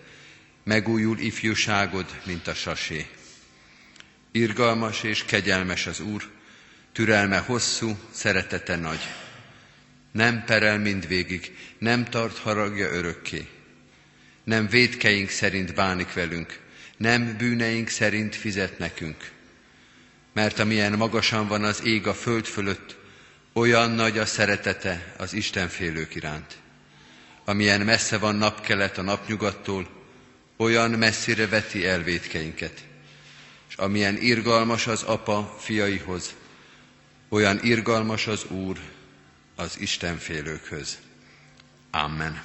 megújul 0.63 1.19
ifjúságod, 1.19 2.21
mint 2.25 2.47
a 2.47 2.53
sasé. 2.53 3.05
Irgalmas 4.31 5.03
és 5.03 5.23
kegyelmes 5.23 5.87
az 5.87 5.99
Úr, 5.99 6.29
türelme 6.91 7.37
hosszú, 7.37 7.97
szeretete 8.11 8.75
nagy. 8.75 8.99
Nem 10.11 10.43
perel 10.43 10.79
mindvégig, 10.79 11.57
nem 11.77 12.05
tart 12.05 12.37
haragja 12.37 12.91
örökké. 12.91 13.47
Nem 14.43 14.67
védkeink 14.67 15.29
szerint 15.29 15.73
bánik 15.73 16.13
velünk, 16.13 16.59
nem 16.97 17.37
bűneink 17.37 17.87
szerint 17.87 18.35
fizet 18.35 18.77
nekünk. 18.77 19.31
Mert 20.33 20.59
amilyen 20.59 20.93
magasan 20.93 21.47
van 21.47 21.63
az 21.63 21.81
ég 21.85 22.07
a 22.07 22.13
föld 22.13 22.45
fölött, 22.45 22.95
olyan 23.53 23.91
nagy 23.91 24.17
a 24.17 24.25
szeretete 24.25 25.13
az 25.17 25.33
Isten 25.33 25.69
félők 25.69 26.15
iránt. 26.15 26.57
Amilyen 27.45 27.81
messze 27.81 28.17
van 28.17 28.35
napkelet 28.35 28.97
a 28.97 29.01
napnyugattól, 29.01 29.87
olyan 30.57 30.91
messzire 30.91 31.47
veti 31.47 31.85
el 31.85 32.03
védkeinket. 32.03 32.83
És 33.69 33.75
amilyen 33.75 34.17
irgalmas 34.17 34.87
az 34.87 35.03
apa 35.03 35.55
fiaihoz, 35.59 36.33
olyan 37.29 37.59
irgalmas 37.63 38.27
az 38.27 38.45
Úr 38.45 38.79
az 39.55 39.79
Istenfélőkhöz. 39.79 40.97
Amen. 41.91 42.43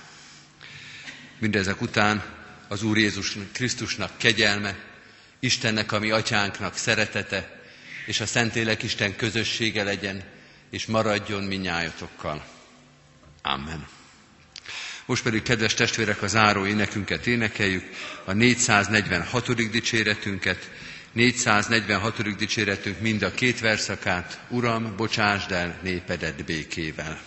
Mindezek 1.39 1.81
után 1.81 2.25
az 2.69 2.83
Úr 2.83 2.99
Jézus 2.99 3.37
Krisztusnak 3.53 4.19
kegyelme, 4.19 4.77
Istennek, 5.39 5.93
ami 5.93 6.11
atyánknak 6.11 6.77
szeretete, 6.77 7.61
és 8.07 8.21
a 8.21 8.27
Szentlélek 8.27 8.83
Isten 8.83 9.17
közössége 9.17 9.83
legyen, 9.83 10.23
és 10.71 10.87
maradjon 10.87 11.43
minnyájatokkal. 11.43 12.45
Amen. 13.43 14.00
Most 15.07 15.23
pedig, 15.23 15.43
kedves 15.43 15.75
testvérek, 15.75 16.23
a 16.23 16.27
záró 16.27 16.67
énekünket 16.67 17.27
énekeljük, 17.27 17.85
a 18.25 18.33
446. 18.33 19.55
dicséretünket, 19.71 20.71
446. 21.13 22.37
dicséretünk 22.37 23.01
mind 23.01 23.23
a 23.23 23.31
két 23.31 23.61
verszakát, 23.61 24.41
Uram, 24.49 24.97
bocsásd 24.97 25.51
el 25.53 25.79
népedet 25.83 26.45
békével. 26.45 27.21